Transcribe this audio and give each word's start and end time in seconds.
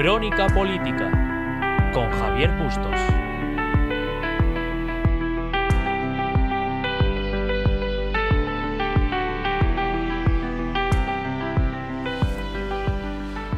Crónica 0.00 0.46
Política 0.46 1.10
con 1.92 2.08
Javier 2.08 2.52
Bustos. 2.52 2.94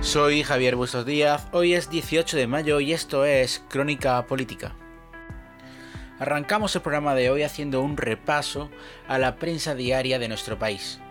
Soy 0.01 0.43
Javier 0.43 0.77
Bustos 0.77 1.05
Díaz, 1.05 1.47
hoy 1.53 1.75
es 1.75 1.91
18 1.91 2.39
de 2.39 2.47
mayo 2.47 2.81
y 2.81 2.95
esto 2.95 3.27
es 3.27 3.63
Crónica 3.69 4.25
Política. 4.27 4.75
Arrancamos 6.19 6.75
el 6.75 6.81
programa 6.81 7.15
de 7.15 7.29
hoy 7.29 7.43
haciendo 7.43 7.83
un 7.83 7.99
repaso 7.99 8.71
a 9.07 9.19
la 9.19 9.37
prensa 9.37 9.75
diaria 9.75 10.19
de 10.19 10.29
nuestro 10.29 10.59
país. 10.59 11.03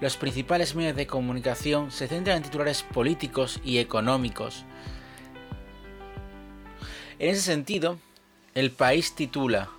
Los 0.00 0.16
principales 0.16 0.76
medios 0.76 0.94
de 0.94 1.08
comunicación 1.08 1.90
se 1.90 2.06
centran 2.06 2.36
en 2.36 2.42
titulares 2.44 2.84
políticos 2.84 3.60
y 3.64 3.78
económicos. 3.78 4.64
En 7.18 7.30
ese 7.30 7.42
sentido, 7.42 7.98
el 8.54 8.70
país 8.70 9.16
titula 9.16 9.70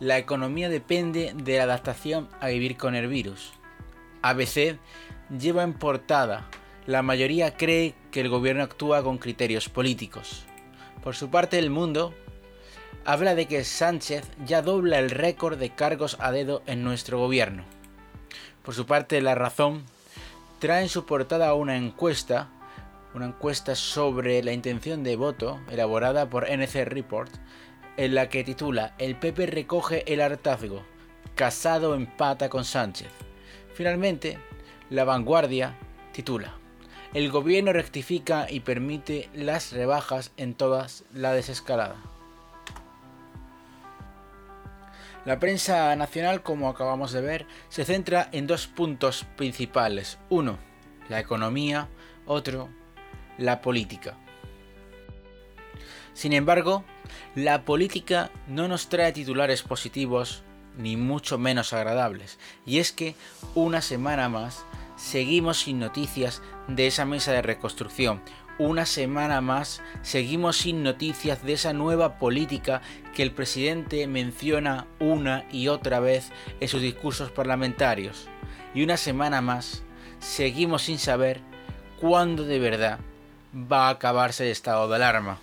La 0.00 0.18
economía 0.18 0.68
depende 0.68 1.32
de 1.36 1.58
la 1.58 1.64
adaptación 1.64 2.28
a 2.40 2.48
vivir 2.48 2.76
con 2.76 2.96
el 2.96 3.06
virus. 3.06 3.52
ABC 4.22 4.78
lleva 5.38 5.62
en 5.62 5.74
portada 5.74 6.48
la 6.86 7.02
mayoría 7.02 7.56
cree 7.56 7.94
que 8.10 8.20
el 8.20 8.28
gobierno 8.28 8.64
actúa 8.64 9.04
con 9.04 9.18
criterios 9.18 9.68
políticos. 9.68 10.44
Por 11.04 11.14
su 11.14 11.30
parte, 11.30 11.58
el 11.58 11.70
mundo 11.70 12.12
habla 13.04 13.36
de 13.36 13.46
que 13.46 13.62
Sánchez 13.62 14.24
ya 14.44 14.62
dobla 14.62 14.98
el 14.98 15.10
récord 15.10 15.58
de 15.58 15.70
cargos 15.70 16.16
a 16.18 16.32
dedo 16.32 16.62
en 16.66 16.82
nuestro 16.82 17.18
gobierno. 17.18 17.64
Por 18.70 18.76
su 18.76 18.86
parte, 18.86 19.20
La 19.20 19.34
Razón 19.34 19.82
trae 20.60 20.82
en 20.82 20.88
su 20.88 21.04
portada 21.04 21.54
una 21.54 21.76
encuesta, 21.76 22.50
una 23.14 23.26
encuesta 23.26 23.74
sobre 23.74 24.44
la 24.44 24.52
intención 24.52 25.02
de 25.02 25.16
voto 25.16 25.58
elaborada 25.72 26.30
por 26.30 26.48
NC 26.48 26.84
Report, 26.84 27.32
en 27.96 28.14
la 28.14 28.28
que 28.28 28.44
titula 28.44 28.94
El 28.98 29.16
PP 29.16 29.46
recoge 29.46 30.04
el 30.06 30.20
hartazgo, 30.20 30.84
Casado 31.34 31.96
empata 31.96 32.48
con 32.48 32.64
Sánchez. 32.64 33.08
Finalmente, 33.74 34.38
La 34.88 35.02
Vanguardia 35.02 35.76
titula 36.12 36.54
el 37.12 37.28
gobierno 37.28 37.72
rectifica 37.72 38.46
y 38.48 38.60
permite 38.60 39.30
las 39.34 39.72
rebajas 39.72 40.30
en 40.36 40.54
todas 40.54 41.02
la 41.12 41.32
desescalada. 41.32 41.96
La 45.24 45.38
prensa 45.38 45.94
nacional, 45.96 46.42
como 46.42 46.68
acabamos 46.68 47.12
de 47.12 47.20
ver, 47.20 47.46
se 47.68 47.84
centra 47.84 48.28
en 48.32 48.46
dos 48.46 48.66
puntos 48.66 49.26
principales. 49.36 50.18
Uno, 50.30 50.58
la 51.08 51.20
economía, 51.20 51.88
otro, 52.26 52.70
la 53.36 53.60
política. 53.60 54.16
Sin 56.14 56.32
embargo, 56.32 56.84
la 57.34 57.64
política 57.64 58.30
no 58.48 58.66
nos 58.66 58.88
trae 58.88 59.12
titulares 59.12 59.62
positivos 59.62 60.42
ni 60.76 60.96
mucho 60.96 61.38
menos 61.38 61.72
agradables. 61.72 62.38
Y 62.64 62.78
es 62.78 62.92
que 62.92 63.14
una 63.54 63.82
semana 63.82 64.28
más 64.28 64.64
seguimos 64.96 65.60
sin 65.60 65.78
noticias 65.78 66.42
de 66.68 66.86
esa 66.86 67.04
mesa 67.04 67.32
de 67.32 67.42
reconstrucción. 67.42 68.22
Una 68.60 68.84
semana 68.84 69.40
más 69.40 69.80
seguimos 70.02 70.58
sin 70.58 70.82
noticias 70.82 71.42
de 71.42 71.54
esa 71.54 71.72
nueva 71.72 72.18
política 72.18 72.82
que 73.14 73.22
el 73.22 73.32
presidente 73.32 74.06
menciona 74.06 74.86
una 74.98 75.46
y 75.50 75.68
otra 75.68 75.98
vez 75.98 76.30
en 76.60 76.68
sus 76.68 76.82
discursos 76.82 77.30
parlamentarios. 77.30 78.28
Y 78.74 78.82
una 78.82 78.98
semana 78.98 79.40
más 79.40 79.82
seguimos 80.18 80.82
sin 80.82 80.98
saber 80.98 81.40
cuándo 82.02 82.44
de 82.44 82.58
verdad 82.58 82.98
va 83.54 83.86
a 83.86 83.92
acabarse 83.92 84.44
el 84.44 84.52
estado 84.52 84.90
de 84.90 84.96
alarma. 84.96 85.38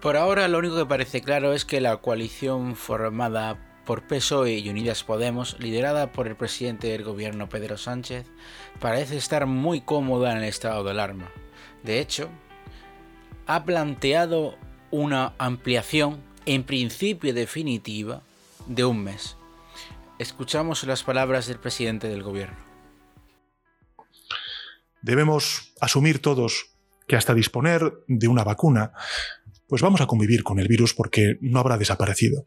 Por 0.00 0.16
ahora 0.16 0.48
lo 0.48 0.58
único 0.58 0.74
que 0.74 0.86
parece 0.86 1.22
claro 1.22 1.52
es 1.52 1.64
que 1.64 1.80
la 1.80 1.98
coalición 1.98 2.74
formada 2.74 3.67
por 3.88 4.02
PSOE 4.02 4.58
y 4.58 4.68
Unidas 4.68 5.02
Podemos, 5.02 5.58
liderada 5.60 6.12
por 6.12 6.26
el 6.26 6.36
presidente 6.36 6.88
del 6.88 7.04
gobierno 7.04 7.48
Pedro 7.48 7.78
Sánchez, 7.78 8.26
parece 8.80 9.16
estar 9.16 9.46
muy 9.46 9.80
cómoda 9.80 10.30
en 10.30 10.36
el 10.36 10.44
estado 10.44 10.84
de 10.84 10.90
alarma. 10.90 11.32
De 11.84 11.98
hecho, 11.98 12.28
ha 13.46 13.64
planteado 13.64 14.56
una 14.90 15.32
ampliación, 15.38 16.22
en 16.44 16.64
principio 16.64 17.32
definitiva, 17.32 18.20
de 18.66 18.84
un 18.84 19.04
mes. 19.04 19.38
Escuchamos 20.18 20.84
las 20.84 21.02
palabras 21.02 21.46
del 21.46 21.58
presidente 21.58 22.10
del 22.10 22.22
gobierno. 22.22 22.58
Debemos 25.00 25.72
asumir 25.80 26.20
todos 26.20 26.74
que 27.06 27.16
hasta 27.16 27.32
disponer 27.32 27.90
de 28.06 28.28
una 28.28 28.44
vacuna, 28.44 28.92
pues 29.66 29.80
vamos 29.80 30.02
a 30.02 30.06
convivir 30.06 30.42
con 30.42 30.58
el 30.58 30.68
virus 30.68 30.92
porque 30.92 31.38
no 31.40 31.60
habrá 31.60 31.78
desaparecido 31.78 32.46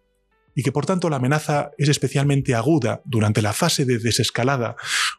y 0.56 0.64
que 0.64 0.72
por 0.72 0.86
tanto 0.86 1.10
la 1.10 1.18
amenaza 1.18 1.72
es 1.78 1.90
especialmente 1.90 2.56
aguda 2.56 3.02
durante 3.06 3.42
la 3.42 3.54
fase 3.54 3.86
de 3.86 4.00
desescalada, 4.00 4.76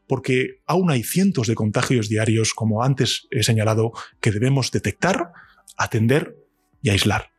porque 0.06 0.60
aún 0.66 0.90
hay 0.90 1.02
cientos 1.02 1.46
de 1.46 1.54
contagios 1.54 2.08
diarios, 2.08 2.54
como 2.54 2.82
antes 2.82 3.26
he 3.30 3.42
señalado, 3.42 3.92
que 4.20 4.30
debemos 4.30 4.70
detectar, 4.70 5.32
atender 5.76 6.36
y 6.82 6.90
aislar. 6.90 7.32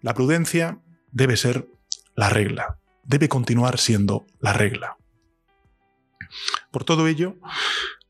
La 0.00 0.14
prudencia 0.14 0.80
debe 1.12 1.36
ser 1.36 1.68
la 2.14 2.28
regla, 2.28 2.78
debe 3.04 3.28
continuar 3.28 3.78
siendo 3.78 4.26
la 4.40 4.52
regla. 4.52 4.96
Por 6.70 6.84
todo 6.84 7.06
ello, 7.06 7.36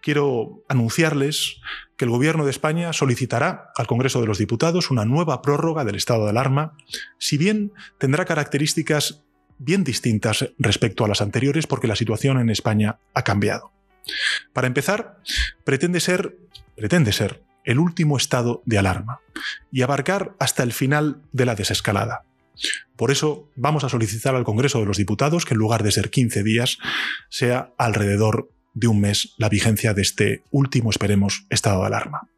quiero 0.07 0.63
anunciarles 0.69 1.57
que 1.97 2.05
el 2.05 2.13
Gobierno 2.13 2.45
de 2.45 2.53
España 2.53 2.93
solicitará 2.93 3.73
al 3.75 3.89
Congreso 3.89 4.21
de 4.21 4.29
los 4.29 4.39
Diputados 4.39 4.93
una 4.93 5.05
nueva 5.05 5.43
prórroga 5.43 5.85
del 5.85 5.97
estado 5.97 6.23
de 6.23 6.31
alarma, 6.31 6.77
si 7.19 7.37
bien 7.37 7.73
tendrá 7.99 8.25
características 8.25 9.25
bien 9.59 9.83
distintas 9.83 10.49
respecto 10.61 11.05
a 11.05 11.09
las 11.09 11.23
anteriores 11.23 11.67
porque 11.67 11.89
la 11.89 11.97
situación 11.97 12.39
en 12.39 12.51
España 12.51 13.01
ha 13.15 13.25
cambiado. 13.25 13.73
Para 14.53 14.69
empezar, 14.69 15.19
pretende 15.65 15.99
ser, 15.99 16.39
pretende 16.77 17.13
ser 17.13 17.43
el 17.65 17.81
último 17.81 18.17
estado 18.17 18.63
de 18.65 18.79
alarma 18.79 19.19
y 19.73 19.83
abarcar 19.83 20.37
hasta 20.39 20.63
el 20.63 20.73
final 20.73 21.21
de 21.33 21.47
la 21.47 21.57
desescalada. 21.57 22.23
Por 22.95 23.11
eso 23.11 23.51
vamos 23.57 23.83
a 23.83 23.89
solicitar 23.89 24.37
al 24.37 24.45
Congreso 24.45 24.79
de 24.79 24.87
los 24.87 24.99
Diputados 24.99 25.45
que 25.45 25.55
en 25.55 25.59
lugar 25.59 25.83
de 25.83 25.91
ser 25.91 26.11
15 26.11 26.45
días 26.45 26.79
sea 27.29 27.75
alrededor 27.77 28.53
de 28.77 28.87
un 28.87 29.01
mes 29.01 29.35
la 29.39 29.49
vigencia 29.49 29.95
de 29.95 30.03
este 30.03 30.45
último, 30.51 30.91
esperemos, 30.91 31.47
estado 31.51 31.81
de 31.81 31.87
alarma. 31.87 32.29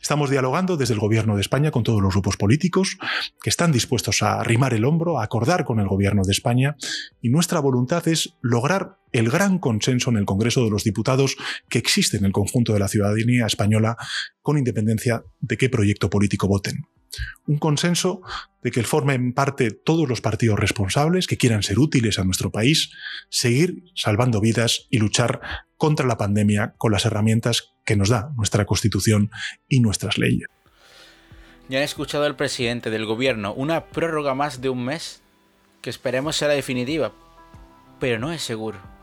Estamos 0.00 0.28
dialogando 0.28 0.76
desde 0.76 0.92
el 0.92 1.00
Gobierno 1.00 1.34
de 1.34 1.40
España 1.40 1.70
con 1.70 1.82
todos 1.82 2.02
los 2.02 2.12
grupos 2.12 2.36
políticos 2.36 2.98
que 3.42 3.48
están 3.48 3.72
dispuestos 3.72 4.22
a 4.22 4.40
arrimar 4.40 4.74
el 4.74 4.84
hombro, 4.84 5.18
a 5.18 5.24
acordar 5.24 5.64
con 5.64 5.80
el 5.80 5.88
Gobierno 5.88 6.22
de 6.24 6.32
España 6.32 6.76
y 7.22 7.30
nuestra 7.30 7.60
voluntad 7.60 8.06
es 8.08 8.34
lograr 8.42 8.98
el 9.12 9.30
gran 9.30 9.58
consenso 9.58 10.10
en 10.10 10.18
el 10.18 10.26
Congreso 10.26 10.64
de 10.64 10.70
los 10.70 10.84
Diputados 10.84 11.36
que 11.70 11.78
existe 11.78 12.18
en 12.18 12.26
el 12.26 12.32
conjunto 12.32 12.74
de 12.74 12.80
la 12.80 12.88
ciudadanía 12.88 13.46
española 13.46 13.96
con 14.42 14.58
independencia 14.58 15.24
de 15.40 15.56
qué 15.56 15.70
proyecto 15.70 16.10
político 16.10 16.48
voten. 16.48 16.86
Un 17.46 17.58
consenso 17.58 18.22
de 18.62 18.70
que 18.70 18.82
formen 18.82 19.32
parte 19.32 19.70
todos 19.70 20.08
los 20.08 20.20
partidos 20.20 20.58
responsables 20.58 21.26
que 21.26 21.36
quieran 21.36 21.62
ser 21.62 21.78
útiles 21.78 22.18
a 22.18 22.24
nuestro 22.24 22.50
país, 22.50 22.90
seguir 23.28 23.84
salvando 23.94 24.40
vidas 24.40 24.86
y 24.90 24.98
luchar 24.98 25.40
contra 25.76 26.06
la 26.06 26.16
pandemia 26.16 26.74
con 26.78 26.92
las 26.92 27.04
herramientas 27.04 27.74
que 27.84 27.96
nos 27.96 28.08
da 28.08 28.30
nuestra 28.36 28.64
Constitución 28.64 29.30
y 29.68 29.80
nuestras 29.80 30.18
leyes. 30.18 30.48
Ya 31.68 31.78
han 31.78 31.84
escuchado 31.84 32.24
al 32.24 32.36
presidente 32.36 32.90
del 32.90 33.06
gobierno, 33.06 33.54
una 33.54 33.86
prórroga 33.86 34.34
más 34.34 34.60
de 34.60 34.68
un 34.68 34.84
mes, 34.84 35.22
que 35.80 35.90
esperemos 35.90 36.36
será 36.36 36.54
definitiva, 36.54 37.12
pero 38.00 38.18
no 38.18 38.32
es 38.32 38.42
seguro. 38.42 38.93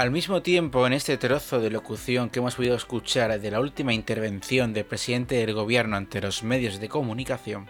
Al 0.00 0.10
mismo 0.10 0.40
tiempo, 0.40 0.86
en 0.86 0.94
este 0.94 1.18
trozo 1.18 1.60
de 1.60 1.68
locución 1.68 2.30
que 2.30 2.38
hemos 2.38 2.54
podido 2.54 2.74
escuchar 2.74 3.38
de 3.38 3.50
la 3.50 3.60
última 3.60 3.92
intervención 3.92 4.72
del 4.72 4.86
presidente 4.86 5.34
del 5.34 5.52
gobierno 5.52 5.94
ante 5.94 6.22
los 6.22 6.42
medios 6.42 6.80
de 6.80 6.88
comunicación, 6.88 7.66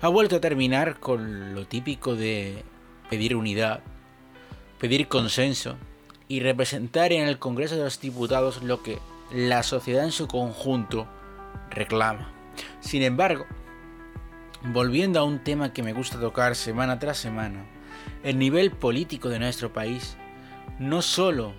ha 0.00 0.08
vuelto 0.08 0.34
a 0.34 0.40
terminar 0.40 0.98
con 0.98 1.54
lo 1.54 1.64
típico 1.64 2.16
de 2.16 2.64
pedir 3.08 3.36
unidad, 3.36 3.84
pedir 4.80 5.06
consenso 5.06 5.76
y 6.26 6.40
representar 6.40 7.12
en 7.12 7.28
el 7.28 7.38
Congreso 7.38 7.76
de 7.76 7.84
los 7.84 8.00
Diputados 8.00 8.64
lo 8.64 8.82
que 8.82 8.98
la 9.30 9.62
sociedad 9.62 10.02
en 10.02 10.10
su 10.10 10.26
conjunto 10.26 11.06
reclama. 11.70 12.32
Sin 12.80 13.02
embargo, 13.02 13.46
volviendo 14.64 15.20
a 15.20 15.24
un 15.24 15.44
tema 15.44 15.72
que 15.72 15.84
me 15.84 15.92
gusta 15.92 16.18
tocar 16.18 16.56
semana 16.56 16.98
tras 16.98 17.18
semana, 17.18 17.64
el 18.24 18.36
nivel 18.36 18.72
político 18.72 19.28
de 19.28 19.38
nuestro 19.38 19.72
país 19.72 20.16
no 20.78 21.02
solo 21.02 21.54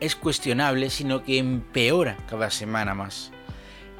es 0.00 0.16
cuestionable, 0.16 0.90
sino 0.90 1.22
que 1.22 1.38
empeora 1.38 2.16
cada 2.28 2.50
semana 2.50 2.94
más. 2.94 3.32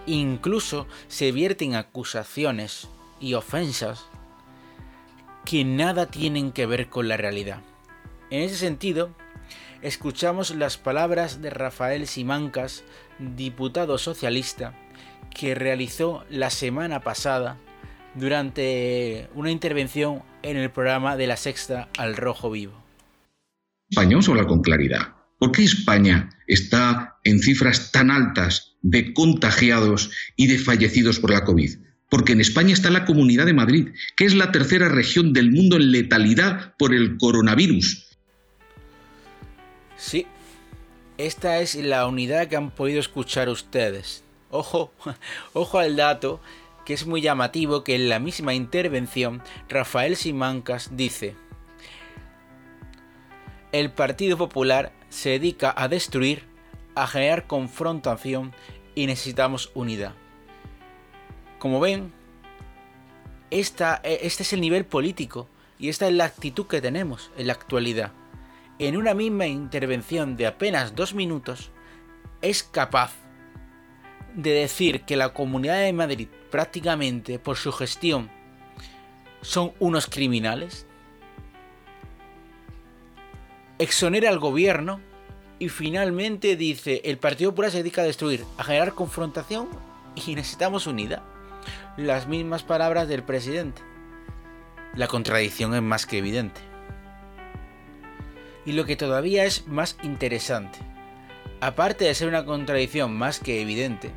Incluso 0.07 0.87
se 1.09 1.31
vierten 1.31 1.75
acusaciones 1.75 2.89
y 3.21 3.35
ofensas 3.35 4.07
que 5.45 5.65
nada 5.65 6.07
tienen 6.07 6.53
que 6.53 6.67
ver 6.67 6.89
con 6.89 7.09
la 7.09 7.17
realidad. 7.17 7.61
En 8.31 8.43
ese 8.43 8.57
sentido, 8.57 9.11
escuchamos 9.83 10.55
las 10.55 10.79
palabras 10.79 11.43
de 11.43 11.51
Rafael 11.51 12.07
Simancas, 12.07 12.85
diputado 13.19 13.99
socialista, 13.99 14.75
que 15.35 15.55
realizó 15.55 16.25
la 16.31 16.51
semana 16.51 17.01
pasada 17.01 17.59
durante 18.15 19.29
una 19.35 19.51
intervención 19.51 20.23
en 20.43 20.57
el 20.57 20.71
programa 20.71 21.17
de 21.17 21.27
la 21.27 21.37
Sexta 21.37 21.89
al 21.97 22.17
Rojo 22.17 22.51
Vivo. 22.51 22.80
España, 23.91 24.11
vamos 24.11 24.29
a 24.29 24.31
hablar 24.31 24.47
con 24.47 24.63
claridad. 24.63 25.15
¿Por 25.41 25.51
qué 25.51 25.65
España 25.65 26.31
está 26.47 27.19
en 27.25 27.41
cifras 27.41 27.91
tan 27.91 28.13
altas 28.13 28.77
de 28.83 29.13
contagiados 29.13 30.13
y 30.37 30.47
de 30.47 30.59
fallecidos 30.59 31.19
por 31.19 31.33
la 31.33 31.45
COVID? 31.45 31.79
Porque 32.09 32.33
en 32.33 32.41
España 32.41 32.73
está 32.73 32.91
la 32.91 33.05
Comunidad 33.05 33.47
de 33.47 33.53
Madrid, 33.53 33.89
que 34.17 34.27
es 34.27 34.35
la 34.35 34.53
tercera 34.53 34.89
región 34.89 35.33
del 35.33 35.51
mundo 35.51 35.77
en 35.77 35.91
letalidad 35.91 36.77
por 36.77 36.95
el 36.95 37.17
coronavirus. 37.17 38.17
Sí, 39.97 40.27
esta 41.19 41.59
es 41.59 41.75
la 41.75 42.07
unidad 42.07 42.47
que 42.47 42.57
han 42.57 42.71
podido 42.71 43.01
escuchar 43.01 43.49
ustedes. 43.49 44.23
Ojo, 44.51 44.93
ojo 45.53 45.79
al 45.81 45.97
dato, 45.97 46.41
que 46.87 46.95
es 46.95 47.07
muy 47.07 47.23
llamativo 47.23 47.83
que 47.83 47.97
en 47.97 48.09
la 48.09 48.21
misma 48.21 48.55
intervención 48.55 49.43
Rafael 49.69 50.15
Simancas 50.15 50.97
dice, 50.97 51.35
el 53.73 53.91
Partido 53.91 54.37
Popular 54.37 54.93
se 55.09 55.31
dedica 55.31 55.73
a 55.77 55.89
destruir, 55.89 56.45
a 56.95 57.07
generar 57.07 57.47
confrontación 57.47 58.53
y 58.95 59.07
necesitamos 59.07 59.71
unidad. 59.75 60.15
Como 61.59 61.81
ven, 61.81 62.13
esta, 63.51 64.01
este 64.05 64.43
es 64.43 64.53
el 64.53 64.61
nivel 64.61 64.85
político 64.85 65.49
y 65.79 65.89
esta 65.89 66.09
es 66.09 66.15
la 66.15 66.25
actitud 66.25 66.67
que 66.67 66.81
tenemos 66.81 67.31
en 67.37 67.47
la 67.47 67.53
actualidad. 67.53 68.13
En 68.79 68.97
una 68.97 69.15
misma 69.15 69.47
intervención 69.47 70.37
de 70.37 70.47
apenas 70.47 70.95
dos 70.95 71.15
minutos, 71.15 71.71
es 72.43 72.63
capaz 72.63 73.13
de 74.35 74.53
decir 74.53 75.03
que 75.03 75.17
la 75.17 75.35
Comunidad 75.35 75.81
de 75.81 75.93
Madrid 75.93 76.29
prácticamente 76.51 77.39
por 77.39 77.57
su 77.57 77.73
gestión 77.73 78.31
son 79.43 79.73
unos 79.79 80.07
criminales, 80.07 80.87
exonera 83.81 84.29
al 84.29 84.39
gobierno 84.39 85.01
y 85.59 85.71
finalmente 85.71 86.55
dice 86.55 87.01
el 87.05 87.17
Partido 87.17 87.51
Popular 87.51 87.71
se 87.71 87.79
dedica 87.79 88.03
a 88.03 88.05
destruir, 88.05 88.45
a 88.59 88.65
generar 88.65 88.93
confrontación 88.93 89.69
y 90.15 90.35
necesitamos 90.35 90.87
unidad. 90.87 91.23
Las 91.97 92.29
mismas 92.29 92.63
palabras 92.63 93.09
del 93.09 93.23
presidente. 93.23 93.83
La 94.95 95.07
contradicción 95.07 95.75
es 95.75 95.83
más 95.83 96.05
que 96.05 96.19
evidente. 96.19 96.61
Y 98.67 98.73
lo 98.73 98.85
que 98.85 98.97
todavía 98.97 99.47
es 99.47 99.67
más 99.67 99.97
interesante, 100.03 100.79
aparte 101.63 102.05
de 102.05 102.15
ser 102.15 102.29
una 102.29 102.45
contradicción 102.45 103.17
más 103.17 103.41
que 103.41 103.63
evidente, 103.63 104.11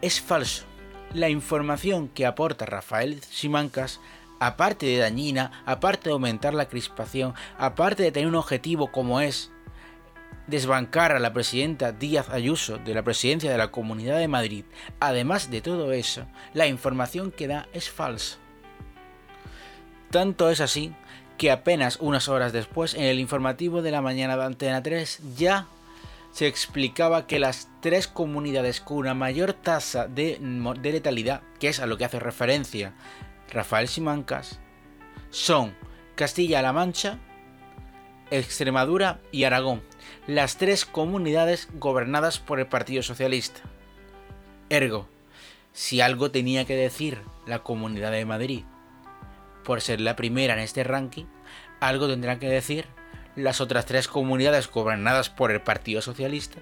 es 0.00 0.20
falso. 0.20 0.64
La 1.12 1.28
información 1.28 2.08
que 2.08 2.24
aporta 2.26 2.66
Rafael 2.66 3.20
Simancas, 3.22 4.00
aparte 4.38 4.86
de 4.86 4.98
dañina, 4.98 5.62
aparte 5.66 6.08
de 6.08 6.12
aumentar 6.12 6.54
la 6.54 6.68
crispación, 6.68 7.34
aparte 7.58 8.02
de 8.02 8.12
tener 8.12 8.28
un 8.28 8.34
objetivo 8.34 8.92
como 8.92 9.20
es 9.20 9.50
desbancar 10.46 11.12
a 11.12 11.18
la 11.18 11.32
presidenta 11.32 11.92
Díaz 11.92 12.30
Ayuso 12.30 12.78
de 12.78 12.94
la 12.94 13.02
presidencia 13.02 13.50
de 13.50 13.58
la 13.58 13.70
Comunidad 13.70 14.18
de 14.18 14.28
Madrid, 14.28 14.64
además 14.98 15.50
de 15.50 15.60
todo 15.60 15.92
eso, 15.92 16.26
la 16.54 16.66
información 16.66 17.30
que 17.30 17.48
da 17.48 17.68
es 17.72 17.90
falsa. 17.90 18.38
Tanto 20.10 20.50
es 20.50 20.60
así 20.60 20.94
que 21.36 21.50
apenas 21.50 21.98
unas 22.00 22.28
horas 22.28 22.52
después, 22.52 22.94
en 22.94 23.04
el 23.04 23.20
informativo 23.20 23.82
de 23.82 23.90
la 23.90 24.00
mañana 24.00 24.36
de 24.36 24.44
Antena 24.44 24.82
3, 24.82 25.20
ya 25.36 25.66
se 26.32 26.46
explicaba 26.46 27.26
que 27.26 27.38
las 27.38 27.68
tres 27.80 28.08
comunidades 28.08 28.80
con 28.80 28.98
una 28.98 29.14
mayor 29.14 29.52
tasa 29.52 30.08
de, 30.08 30.38
letalidad, 30.82 31.42
que 31.60 31.68
es 31.68 31.80
a 31.80 31.86
lo 31.86 31.96
que 31.96 32.04
hace 32.04 32.18
referencia 32.18 32.94
Rafael 33.50 33.88
Simancas, 33.88 34.60
son 35.30 35.74
Castilla-La 36.14 36.72
Mancha, 36.72 37.18
Extremadura 38.30 39.20
y 39.32 39.44
Aragón, 39.44 39.82
las 40.26 40.56
tres 40.56 40.84
comunidades 40.84 41.68
gobernadas 41.74 42.38
por 42.38 42.60
el 42.60 42.66
Partido 42.66 43.02
Socialista. 43.02 43.60
Ergo, 44.68 45.08
si 45.72 46.00
algo 46.00 46.30
tenía 46.30 46.64
que 46.64 46.76
decir 46.76 47.22
la 47.46 47.62
Comunidad 47.62 48.10
de 48.10 48.24
Madrid 48.24 48.64
por 49.64 49.80
ser 49.80 50.00
la 50.00 50.16
primera 50.16 50.54
en 50.54 50.60
este 50.60 50.84
ranking, 50.84 51.26
algo 51.80 52.08
tendrá 52.08 52.38
que 52.38 52.48
decir 52.48 52.86
las 53.36 53.60
otras 53.60 53.86
tres 53.86 54.08
comunidades 54.08 54.68
gobernadas 54.70 55.30
por 55.30 55.52
el 55.52 55.60
Partido 55.60 56.02
Socialista, 56.02 56.58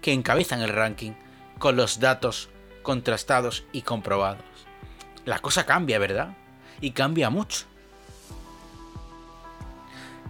que 0.00 0.12
encabezan 0.12 0.60
el 0.60 0.70
ranking 0.70 1.12
con 1.58 1.76
los 1.76 2.00
datos 2.00 2.50
contrastados 2.82 3.64
y 3.72 3.82
comprobados. 3.82 4.63
La 5.24 5.38
cosa 5.38 5.64
cambia, 5.64 5.98
¿verdad? 5.98 6.36
Y 6.80 6.90
cambia 6.90 7.30
mucho. 7.30 7.66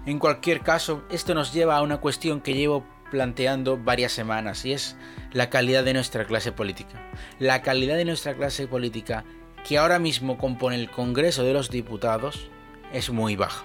En 0.06 0.18
cualquier 0.18 0.60
caso, 0.60 1.02
esto 1.10 1.34
nos 1.34 1.52
lleva 1.52 1.76
a 1.76 1.82
una 1.82 1.98
cuestión 1.98 2.40
que 2.40 2.54
llevo 2.54 2.84
planteando 3.10 3.78
varias 3.78 4.12
semanas 4.12 4.64
y 4.64 4.72
es 4.72 4.96
la 5.32 5.50
calidad 5.50 5.84
de 5.84 5.94
nuestra 5.94 6.26
clase 6.26 6.52
política. 6.52 7.00
La 7.38 7.62
calidad 7.62 7.96
de 7.96 8.04
nuestra 8.04 8.34
clase 8.34 8.66
política 8.66 9.24
que 9.66 9.78
ahora 9.78 9.98
mismo 9.98 10.36
compone 10.36 10.76
el 10.76 10.90
Congreso 10.90 11.42
de 11.42 11.54
los 11.54 11.70
Diputados 11.70 12.48
es 12.92 13.10
muy 13.10 13.34
baja 13.36 13.64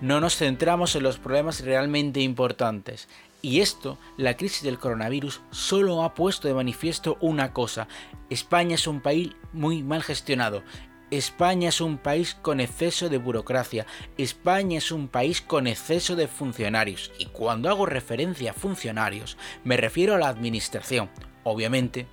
no 0.00 0.20
nos 0.20 0.36
centramos 0.36 0.96
en 0.96 1.02
los 1.02 1.18
problemas 1.18 1.60
realmente 1.60 2.20
importantes. 2.20 3.08
Y 3.42 3.60
esto, 3.60 3.96
la 4.16 4.36
crisis 4.36 4.62
del 4.62 4.78
coronavirus, 4.78 5.40
solo 5.50 6.02
ha 6.02 6.14
puesto 6.14 6.46
de 6.46 6.54
manifiesto 6.54 7.16
una 7.20 7.52
cosa. 7.52 7.88
España 8.28 8.74
es 8.74 8.86
un 8.86 9.00
país 9.00 9.30
muy 9.52 9.82
mal 9.82 10.02
gestionado. 10.02 10.62
España 11.10 11.70
es 11.70 11.80
un 11.80 11.98
país 11.98 12.36
con 12.40 12.60
exceso 12.60 13.08
de 13.08 13.18
burocracia. 13.18 13.86
España 14.18 14.78
es 14.78 14.92
un 14.92 15.08
país 15.08 15.40
con 15.40 15.66
exceso 15.66 16.16
de 16.16 16.28
funcionarios. 16.28 17.10
Y 17.18 17.26
cuando 17.26 17.68
hago 17.68 17.86
referencia 17.86 18.50
a 18.50 18.54
funcionarios, 18.54 19.36
me 19.64 19.76
refiero 19.76 20.14
a 20.14 20.18
la 20.18 20.28
administración. 20.28 21.08
Obviamente, 21.42 22.06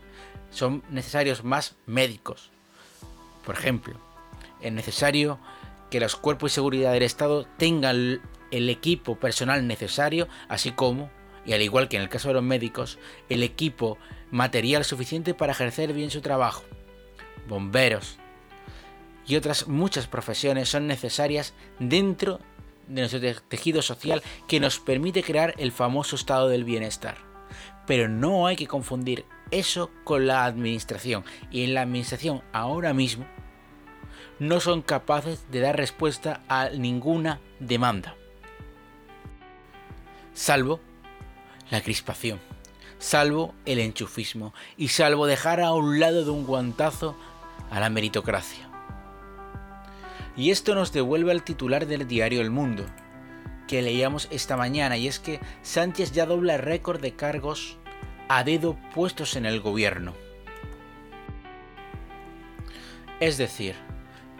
son 0.49 0.81
necesarios 0.89 1.43
más 1.43 1.75
médicos. 1.85 2.51
Por 3.45 3.55
ejemplo, 3.55 3.95
es 4.61 4.71
necesario 4.71 5.39
que 5.91 5.99
los 5.99 6.15
cuerpos 6.15 6.51
de 6.51 6.55
seguridad 6.55 6.93
del 6.93 7.03
Estado 7.03 7.45
tengan 7.57 8.21
el 8.51 8.69
equipo 8.69 9.17
personal 9.17 9.67
necesario, 9.67 10.27
así 10.47 10.71
como, 10.71 11.09
y 11.47 11.53
al 11.53 11.61
igual 11.61 11.87
que 11.87 11.95
en 11.95 12.03
el 12.03 12.09
caso 12.09 12.27
de 12.27 12.35
los 12.35 12.43
médicos, 12.43 12.99
el 13.29 13.41
equipo 13.41 13.97
material 14.29 14.83
suficiente 14.83 15.33
para 15.33 15.53
ejercer 15.53 15.93
bien 15.93 16.11
su 16.11 16.21
trabajo. 16.21 16.63
Bomberos 17.47 18.19
y 19.25 19.37
otras 19.37 19.67
muchas 19.67 20.07
profesiones 20.07 20.69
son 20.69 20.87
necesarias 20.87 21.53
dentro 21.79 22.39
de 22.87 23.01
nuestro 23.01 23.21
tejido 23.47 23.81
social 23.81 24.21
que 24.47 24.59
nos 24.59 24.79
permite 24.79 25.23
crear 25.23 25.53
el 25.57 25.71
famoso 25.71 26.15
estado 26.17 26.49
del 26.49 26.65
bienestar. 26.65 27.17
Pero 27.85 28.09
no 28.09 28.47
hay 28.47 28.57
que 28.57 28.67
confundir 28.67 29.25
eso 29.49 29.89
con 30.03 30.27
la 30.27 30.45
administración. 30.45 31.23
Y 31.51 31.63
en 31.63 31.73
la 31.73 31.81
administración 31.81 32.41
ahora 32.51 32.93
mismo 32.93 33.25
no 34.39 34.59
son 34.59 34.81
capaces 34.81 35.49
de 35.49 35.61
dar 35.61 35.77
respuesta 35.77 36.41
a 36.49 36.69
ninguna 36.69 37.39
demanda. 37.59 38.15
Salvo 40.33 40.79
la 41.69 41.81
crispación, 41.81 42.39
salvo 42.99 43.53
el 43.65 43.79
enchufismo 43.79 44.53
y 44.77 44.89
salvo 44.89 45.25
dejar 45.25 45.61
a 45.61 45.73
un 45.73 45.99
lado 45.99 46.23
de 46.23 46.31
un 46.31 46.45
guantazo 46.45 47.15
a 47.69 47.79
la 47.79 47.89
meritocracia. 47.89 48.69
Y 50.35 50.51
esto 50.51 50.75
nos 50.75 50.93
devuelve 50.93 51.31
al 51.31 51.43
titular 51.43 51.87
del 51.87 52.07
diario 52.07 52.41
El 52.41 52.51
Mundo, 52.51 52.85
que 53.67 53.81
leíamos 53.81 54.27
esta 54.31 54.55
mañana, 54.55 54.95
y 54.97 55.07
es 55.07 55.19
que 55.19 55.39
Sánchez 55.63 56.11
ya 56.11 56.25
dobla 56.25 56.57
récord 56.57 57.01
de 57.01 57.15
cargos 57.15 57.77
a 58.29 58.43
dedo 58.43 58.77
puestos 58.93 59.35
en 59.35 59.45
el 59.45 59.59
gobierno. 59.61 60.13
Es 63.19 63.37
decir, 63.37 63.75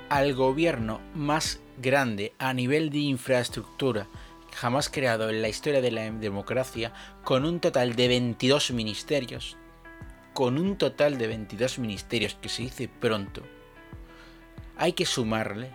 al 0.10 0.36
gobierno 0.36 1.02
más 1.16 1.60
grande 1.82 2.34
a 2.38 2.54
nivel 2.54 2.90
de 2.90 3.00
infraestructura 3.00 4.08
jamás 4.58 4.90
creado 4.90 5.30
en 5.30 5.44
la 5.44 5.50
historia 5.50 5.82
de 5.82 5.92
la 5.92 6.10
democracia, 6.10 6.92
con 7.24 7.46
un 7.46 7.60
total 7.60 7.96
de 7.96 8.08
22 8.08 8.72
ministerios, 8.72 9.56
con 10.34 10.58
un 10.58 10.78
total 10.78 11.20
de 11.20 11.28
22 11.28 11.78
ministerios 11.78 12.36
que 12.42 12.50
se 12.50 12.64
dice 12.64 12.88
pronto, 12.88 13.44
hay 14.76 14.94
que 14.94 15.06
sumarle 15.06 15.70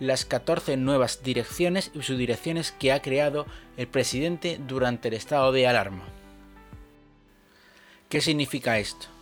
las 0.00 0.24
14 0.24 0.78
nuevas 0.78 1.22
direcciones 1.22 1.90
y 1.94 2.00
subdirecciones 2.00 2.72
que 2.72 2.92
ha 2.92 3.02
creado 3.02 3.46
el 3.76 3.88
presidente 3.88 4.58
durante 4.58 5.08
el 5.08 5.14
estado 5.14 5.52
de 5.52 5.66
alarma. 5.66 6.04
¿Qué 8.08 8.22
significa 8.22 8.78
esto? 8.78 9.13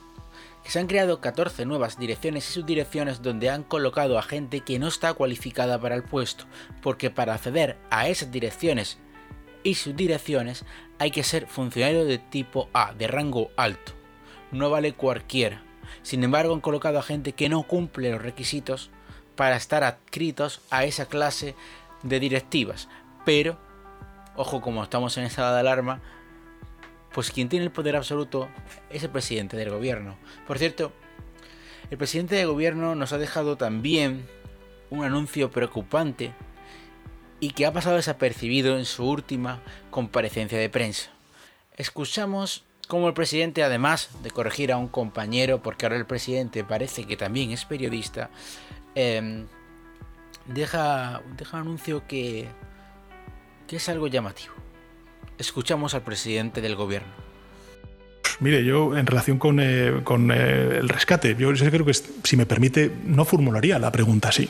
Se 0.71 0.79
han 0.79 0.87
creado 0.87 1.21
14 1.21 1.67
nuevas 1.67 1.99
direcciones 1.99 2.49
y 2.49 2.53
subdirecciones 2.53 3.23
donde 3.23 3.51
han 3.51 3.63
colocado 3.63 4.19
a 4.19 4.23
gente 4.23 4.61
que 4.61 4.79
no 4.79 4.89
está 4.89 5.13
cualificada 5.15 5.81
para 5.81 5.95
el 5.95 6.05
puesto, 6.05 6.45
porque 6.81 7.11
para 7.11 7.35
acceder 7.35 7.77
a 7.91 8.09
esas 8.09 8.31
direcciones 8.31 8.99
y 9.65 9.75
subdirecciones 9.75 10.65
hay 10.99 11.11
que 11.11 11.25
ser 11.25 11.47
funcionario 11.47 12.05
de 12.05 12.19
tipo 12.19 12.69
A, 12.73 12.95
de 12.95 13.09
rango 13.09 13.51
alto. 13.57 13.93
No 14.51 14.71
vale 14.71 14.93
cualquiera. 14.93 15.63
Sin 16.03 16.25
embargo, 16.25 16.55
han 16.55 16.61
colocado 16.61 16.99
a 16.99 17.03
gente 17.03 17.33
que 17.33 17.49
no 17.49 17.63
cumple 17.65 18.11
los 18.11 18.23
requisitos 18.23 18.91
para 19.37 19.57
estar 19.57 19.83
adscritos 19.85 20.61
a 20.71 20.85
esa 20.85 21.07
clase 21.07 21.55
de 22.03 22.21
directivas. 22.21 22.89
Pero, 23.25 23.59
ojo, 24.37 24.61
como 24.61 24.83
estamos 24.83 25.17
en 25.17 25.25
estado 25.25 25.55
de 25.55 25.61
alarma, 25.61 26.01
pues 27.13 27.31
quien 27.31 27.49
tiene 27.49 27.67
el 27.67 27.73
poder 27.73 27.97
absoluto 27.97 28.49
es 28.91 29.03
el 29.03 29.11
presidente 29.11 29.57
del 29.57 29.71
gobierno. 29.71 30.17
Por 30.47 30.59
cierto, 30.59 30.93
el 31.91 31.99
presidente 31.99 32.37
del 32.37 32.47
gobierno 32.47 32.95
nos 32.95 33.13
ha 33.13 33.19
dejado 33.19 33.57
también 33.57 34.27
un 34.91 35.05
anuncio 35.05 35.51
preocupante 35.51 36.33
y 37.41 37.51
que 37.51 37.67
ha 37.67 37.73
pasado 37.73 37.97
desapercibido 37.97 38.79
en 38.79 38.85
su 38.85 39.09
última 39.09 39.61
comparecencia 39.91 40.59
de 40.59 40.71
prensa. 40.71 41.11
Escuchamos 41.77 42.65
cómo 42.89 43.09
el 43.09 43.15
presidente, 43.15 43.63
además 43.63 44.11
de 44.23 44.31
corregir 44.31 44.71
a 44.73 44.77
un 44.77 44.89
compañero, 44.89 45.63
porque 45.63 45.87
ahora 45.87 45.97
el 45.97 46.07
presidente 46.07 46.63
parece 46.63 47.05
que 47.05 47.17
también 47.17 47.51
es 47.51 47.65
periodista, 47.65 48.31
em, 48.95 49.47
deja, 50.47 51.23
deja 51.37 51.57
un 51.57 51.63
anuncio 51.63 52.07
que, 52.07 52.49
que 53.67 53.77
es 53.77 53.89
algo 53.89 54.07
llamativo. 54.07 54.55
Escuchamos 55.43 55.93
al 55.95 56.03
presidente 56.03 56.61
del 56.61 56.77
gobierno. 56.77 57.09
Mire, 58.39 58.65
yo 58.65 58.97
en 58.97 59.05
relación 59.07 59.41
con, 59.41 59.59
eh, 59.59 59.91
eh, 59.91 60.79
el 60.81 60.89
rescate, 60.89 61.35
yo 61.37 61.53
creo 61.53 61.85
que 61.85 61.95
si 61.95 62.37
me 62.37 62.47
permite, 62.47 62.93
no 63.05 63.25
formularía 63.25 63.81
la 63.81 63.91
pregunta 63.91 64.29
así. 64.29 64.49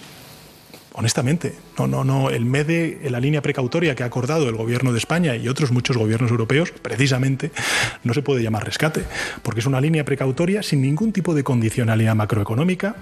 Honestamente, 0.94 1.54
no, 1.78 1.86
no, 1.86 2.04
no. 2.04 2.30
El 2.30 2.44
MEDE, 2.44 3.00
la 3.10 3.18
línea 3.18 3.40
precautoria 3.40 3.94
que 3.94 4.02
ha 4.02 4.06
acordado 4.06 4.48
el 4.48 4.56
gobierno 4.56 4.92
de 4.92 4.98
España 4.98 5.36
y 5.36 5.48
otros 5.48 5.72
muchos 5.72 5.96
gobiernos 5.96 6.30
europeos, 6.30 6.70
precisamente, 6.70 7.50
no 8.04 8.12
se 8.12 8.22
puede 8.22 8.42
llamar 8.42 8.64
rescate, 8.64 9.04
porque 9.42 9.60
es 9.60 9.66
una 9.66 9.80
línea 9.80 10.04
precautoria 10.04 10.62
sin 10.62 10.82
ningún 10.82 11.12
tipo 11.12 11.34
de 11.34 11.44
condicionalidad 11.44 12.14
macroeconómica, 12.14 12.96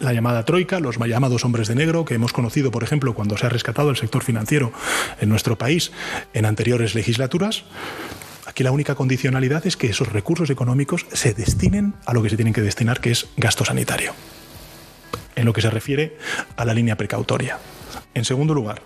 la, 0.00 0.12
llamada 0.12 0.44
troika, 0.44 0.80
los 0.80 0.98
llamados 0.98 1.44
hombres 1.44 1.68
de 1.68 1.74
negro, 1.74 2.04
que 2.04 2.14
hemos 2.14 2.32
conocido, 2.32 2.70
por 2.70 2.82
ejemplo, 2.82 3.14
cuando 3.14 3.36
se 3.36 3.46
ha 3.46 3.48
rescatado 3.48 3.90
el 3.90 3.96
sector 3.96 4.22
financiero 4.22 4.72
en 5.20 5.28
nuestro 5.28 5.58
país 5.58 5.92
en 6.32 6.46
anteriores 6.46 6.94
legislaturas. 6.94 7.64
Aquí 8.46 8.62
la 8.62 8.70
única 8.70 8.94
condicionalidad 8.94 9.66
es 9.66 9.76
que 9.76 9.88
esos 9.88 10.12
recursos 10.12 10.50
económicos 10.50 11.06
se 11.12 11.34
destinen 11.34 11.94
a 12.06 12.12
lo 12.12 12.22
que 12.22 12.30
se 12.30 12.36
tienen 12.36 12.54
que 12.54 12.60
destinar, 12.60 13.00
que 13.00 13.10
es 13.10 13.26
gasto 13.36 13.64
sanitario, 13.64 14.12
en 15.36 15.44
lo 15.44 15.52
que 15.52 15.62
se 15.62 15.70
refiere 15.70 16.16
a 16.56 16.64
la 16.64 16.74
línea 16.74 16.96
precautoria. 16.96 17.58
En 18.14 18.24
segundo 18.24 18.54
lugar, 18.54 18.82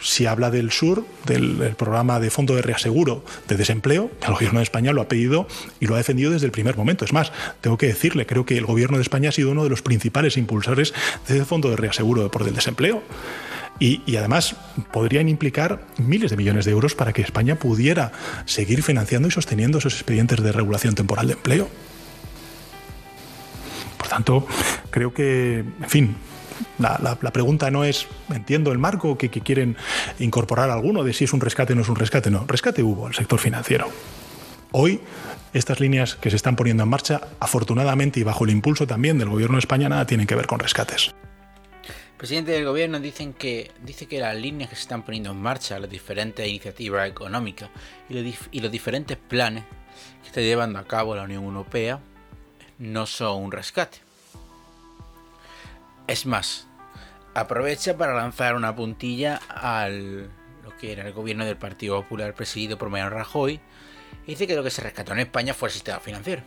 si 0.00 0.26
habla 0.26 0.50
del 0.50 0.70
sur, 0.70 1.04
del, 1.26 1.74
programa 1.76 2.20
de 2.20 2.30
fondo 2.30 2.54
de 2.54 2.62
reaseguro 2.62 3.24
de 3.48 3.56
desempleo, 3.56 4.10
el 4.26 4.34
gobierno 4.34 4.60
de 4.60 4.64
España 4.64 4.92
lo 4.92 5.02
ha 5.02 5.08
pedido 5.08 5.46
y 5.80 5.86
lo 5.86 5.94
ha 5.94 5.98
defendido 5.98 6.30
desde 6.30 6.46
el 6.46 6.52
primer 6.52 6.76
momento. 6.76 7.04
Es 7.04 7.12
más, 7.12 7.32
tengo 7.60 7.78
que 7.78 7.86
decirle, 7.86 8.26
creo 8.26 8.46
que 8.46 8.56
el 8.56 8.66
gobierno 8.66 8.98
de 8.98 9.02
España 9.02 9.30
ha 9.30 9.32
sido 9.32 9.50
uno 9.50 9.64
de 9.64 9.70
los 9.70 9.82
principales 9.82 10.36
impulsores 10.36 10.94
de 11.26 11.36
ese 11.36 11.44
fondo 11.44 11.70
de 11.70 11.76
reaseguro 11.76 12.30
por 12.30 12.42
el 12.42 12.54
desempleo. 12.54 13.02
Y, 13.80 14.02
y, 14.06 14.16
además 14.16 14.56
podrían 14.92 15.28
implicar 15.28 15.86
miles 15.98 16.32
de 16.32 16.36
millones 16.36 16.64
de 16.64 16.72
euros 16.72 16.96
para 16.96 17.12
que 17.12 17.22
España 17.22 17.60
pudiera 17.60 18.10
seguir 18.44 18.82
financiando 18.82 19.28
y 19.28 19.30
sosteniendo 19.30 19.78
esos 19.78 19.94
expedientes 19.94 20.42
de 20.42 20.50
regulación 20.50 20.96
temporal 20.96 21.28
de 21.28 21.34
empleo. 21.34 21.68
Por 23.98 24.08
tanto, 24.08 24.46
creo 24.90 25.12
que, 25.12 25.58
en 25.58 25.88
fin, 25.88 26.16
la, 26.78 27.16
pregunta 27.32 27.70
no 27.70 27.84
es, 27.84 28.06
entiendo 28.30 28.72
el 28.72 28.78
marco 28.78 29.18
que, 29.18 29.28
quieren 29.28 29.76
incorporar 30.18 30.70
alguno 30.70 31.04
de 31.04 31.12
si 31.12 31.24
es 31.24 31.32
un 31.32 31.40
rescate 31.40 31.72
o 31.72 31.76
no 31.76 31.82
es 31.82 31.88
un 31.88 31.96
rescate, 31.96 32.30
no, 32.30 32.44
rescate 32.46 32.82
hubo 32.82 33.08
el 33.08 33.14
sector 33.14 33.38
financiero. 33.38 33.88
Hoy, 34.72 35.00
estas 35.52 35.80
líneas 35.80 36.14
que 36.14 36.30
se 36.30 36.36
están 36.36 36.56
poniendo 36.56 36.82
en 36.82 36.88
marcha, 36.88 37.20
afortunadamente 37.40 38.20
y 38.20 38.22
bajo 38.22 38.44
el 38.44 38.50
impulso 38.50 38.86
también 38.86 39.18
del 39.18 39.28
gobierno 39.28 39.56
de 39.56 39.60
España, 39.60 39.88
nada 39.88 40.06
tienen 40.06 40.26
que 40.26 40.34
ver 40.34 40.46
con 40.46 40.58
rescates. 40.58 41.14
El 41.86 42.18
presidente 42.18 42.50
del 42.50 42.64
gobierno 42.64 42.98
dicen 42.98 43.32
que, 43.32 43.70
dice 43.84 44.06
que 44.06 44.18
las 44.18 44.36
líneas 44.36 44.68
que 44.68 44.76
se 44.76 44.82
están 44.82 45.04
poniendo 45.04 45.30
en 45.30 45.40
marcha, 45.40 45.78
las 45.78 45.88
diferentes 45.88 46.46
iniciativas 46.46 47.08
económicas 47.08 47.70
y 48.08 48.60
los 48.60 48.72
diferentes 48.72 49.16
planes 49.16 49.64
que 50.22 50.28
está 50.28 50.40
llevando 50.40 50.78
a 50.78 50.84
cabo 50.84 51.14
la 51.14 51.22
Unión 51.22 51.44
Europea 51.44 52.00
no 52.78 53.06
son 53.06 53.42
un 53.42 53.52
rescate. 53.52 53.98
Es 56.06 56.26
más, 56.26 56.66
aprovecha 57.34 57.96
para 57.96 58.14
lanzar 58.14 58.54
una 58.54 58.74
puntilla 58.74 59.40
al 59.48 60.30
lo 60.64 60.76
que 60.76 60.92
era 60.92 61.06
el 61.06 61.12
gobierno 61.12 61.44
del 61.44 61.56
Partido 61.56 62.00
Popular 62.02 62.34
presidido 62.34 62.78
por 62.78 62.90
Mariano 62.90 63.10
Rajoy 63.10 63.60
y 64.26 64.30
dice 64.32 64.46
que 64.46 64.56
lo 64.56 64.62
que 64.62 64.70
se 64.70 64.82
rescató 64.82 65.12
en 65.12 65.20
España 65.20 65.54
fue 65.54 65.68
el 65.68 65.72
sistema 65.72 66.00
financiero. 66.00 66.42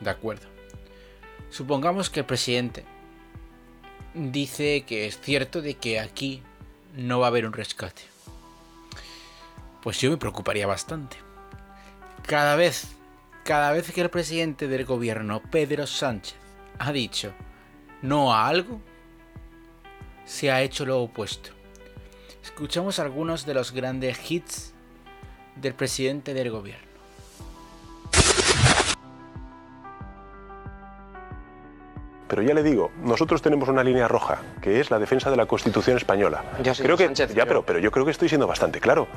De 0.00 0.10
acuerdo. 0.10 0.46
Supongamos 1.50 2.10
que 2.10 2.20
el 2.20 2.26
presidente 2.26 2.84
dice 4.14 4.84
que 4.86 5.06
es 5.06 5.20
cierto 5.20 5.62
de 5.62 5.74
que 5.74 6.00
aquí 6.00 6.42
no 6.94 7.20
va 7.20 7.26
a 7.26 7.28
haber 7.28 7.46
un 7.46 7.52
rescate. 7.52 8.02
Pues 9.82 10.00
yo 10.00 10.10
me 10.10 10.16
preocuparía 10.16 10.66
bastante. 10.66 11.16
Cada 12.26 12.56
vez, 12.56 12.88
cada 13.48 13.72
vez 13.72 13.90
que 13.92 14.02
el 14.02 14.10
presidente 14.10 14.68
del 14.68 14.84
gobierno, 14.84 15.40
Pedro 15.40 15.86
Sánchez, 15.86 16.36
ha 16.78 16.92
dicho 16.92 17.32
no 18.02 18.30
a 18.34 18.46
algo, 18.46 18.78
se 20.26 20.50
ha 20.50 20.60
hecho 20.60 20.84
lo 20.84 21.00
opuesto. 21.00 21.52
Escuchamos 22.42 22.98
algunos 22.98 23.46
de 23.46 23.54
los 23.54 23.72
grandes 23.72 24.30
hits 24.30 24.74
del 25.56 25.72
presidente 25.72 26.34
del 26.34 26.50
gobierno. 26.50 26.87
Pero 32.28 32.42
ya 32.42 32.52
le 32.52 32.62
digo, 32.62 32.90
nosotros 33.02 33.40
tenemos 33.40 33.68
una 33.70 33.82
línea 33.82 34.06
roja, 34.06 34.38
que 34.60 34.80
es 34.80 34.90
la 34.90 34.98
defensa 34.98 35.30
de 35.30 35.36
la 35.36 35.46
Constitución 35.46 35.96
española. 35.96 36.44
Ya, 36.62 36.74
creo 36.74 36.96
que, 36.96 37.06
Sánchez, 37.06 37.34
ya, 37.34 37.46
pero, 37.46 37.62
pero 37.62 37.78
yo 37.78 37.90
creo 37.90 38.04
que 38.04 38.10
estoy 38.10 38.28
siendo 38.28 38.46
bastante 38.46 38.80
claro. 38.80 39.08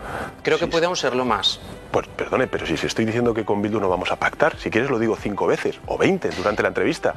Creo 0.44 0.58
que 0.58 0.68
podemos 0.68 1.00
serlo 1.00 1.26
más. 1.26 1.60
Pues 1.92 2.08
perdone, 2.08 2.48
pero 2.48 2.66
si 2.66 2.78
se 2.78 2.88
estoy 2.88 3.04
diciendo 3.04 3.34
que 3.34 3.44
con 3.44 3.62
Bildu 3.62 3.82
no 3.82 3.90
vamos 3.90 4.12
a 4.12 4.16
pactar, 4.16 4.58
si 4.58 4.70
quieres 4.70 4.90
lo 4.90 4.98
digo 4.98 5.18
cinco 5.18 5.46
veces 5.46 5.80
o 5.88 5.98
veinte 5.98 6.30
durante 6.30 6.62
la 6.62 6.70
entrevista, 6.70 7.14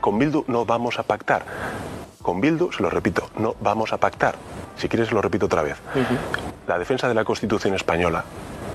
con 0.00 0.18
Bildu 0.18 0.44
no 0.48 0.66
vamos 0.66 0.98
a 0.98 1.02
pactar. 1.02 1.44
Con 2.20 2.42
Bildu, 2.42 2.70
se 2.70 2.82
lo 2.82 2.90
repito, 2.90 3.30
no 3.38 3.56
vamos 3.60 3.94
a 3.94 3.96
pactar. 3.96 4.34
Si 4.76 4.86
quieres 4.86 5.12
lo 5.12 5.22
repito 5.22 5.46
otra 5.46 5.62
vez. 5.62 5.78
La 6.66 6.78
defensa 6.78 7.08
de 7.08 7.14
la 7.14 7.24
Constitución 7.24 7.74
española 7.74 8.24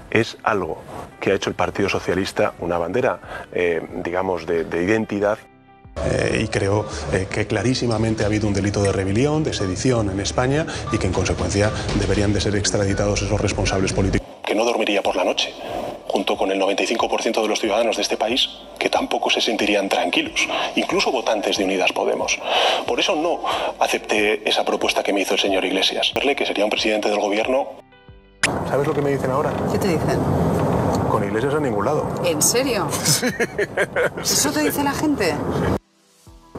es 0.09 0.37
algo 0.41 0.81
que 1.19 1.31
ha 1.31 1.35
hecho 1.35 1.51
el 1.51 1.55
Partido 1.55 1.87
Socialista 1.87 2.53
una 2.59 2.79
bandera, 2.79 3.19
eh, 3.51 3.87
digamos, 4.03 4.47
de, 4.47 4.63
de 4.63 4.83
identidad 4.83 5.37
eh, 6.05 6.41
y 6.43 6.47
creo 6.47 6.85
eh, 7.11 7.27
que 7.29 7.47
clarísimamente 7.47 8.23
ha 8.23 8.27
habido 8.27 8.47
un 8.47 8.53
delito 8.53 8.81
de 8.81 8.91
rebelión, 8.91 9.43
de 9.43 9.53
sedición 9.53 10.09
en 10.09 10.19
España 10.19 10.65
y 10.91 10.97
que 10.97 11.07
en 11.07 11.13
consecuencia 11.13 11.71
deberían 11.99 12.33
de 12.33 12.41
ser 12.41 12.55
extraditados 12.55 13.21
esos 13.21 13.39
responsables 13.39 13.93
políticos. 13.93 14.27
Que 14.43 14.55
no 14.55 14.65
dormiría 14.65 15.01
por 15.01 15.15
la 15.15 15.23
noche, 15.23 15.53
junto 16.07 16.35
con 16.35 16.51
el 16.51 16.59
95% 16.59 17.41
de 17.41 17.47
los 17.47 17.59
ciudadanos 17.59 17.95
de 17.95 18.01
este 18.01 18.17
país 18.17 18.49
que 18.77 18.89
tampoco 18.89 19.29
se 19.29 19.39
sentirían 19.39 19.87
tranquilos, 19.87 20.47
incluso 20.75 21.11
votantes 21.11 21.57
de 21.57 21.63
Unidas 21.63 21.93
Podemos. 21.93 22.37
Por 22.85 22.99
eso 22.99 23.15
no 23.15 23.39
acepté 23.79 24.47
esa 24.47 24.65
propuesta 24.65 25.03
que 25.03 25.13
me 25.13 25.21
hizo 25.21 25.35
el 25.35 25.39
señor 25.39 25.63
Iglesias. 25.63 26.11
Verle 26.13 26.35
que 26.35 26.45
sería 26.45 26.65
un 26.65 26.69
presidente 26.69 27.09
del 27.09 27.19
gobierno. 27.19 27.67
¿Sabes 28.69 28.85
lo 28.85 28.93
que 28.93 29.01
me 29.01 29.11
dicen 29.11 29.31
ahora? 29.31 29.53
¿Qué 29.71 29.79
te 29.79 29.87
dicen? 29.87 30.19
Con 31.09 31.23
Iglesias 31.23 31.53
a 31.53 31.59
ningún 31.59 31.85
lado. 31.85 32.07
¿En 32.25 32.41
serio? 32.41 32.89
¿Eso 34.21 34.51
te 34.51 34.63
dice 34.63 34.83
la 34.83 34.91
gente? 34.91 35.33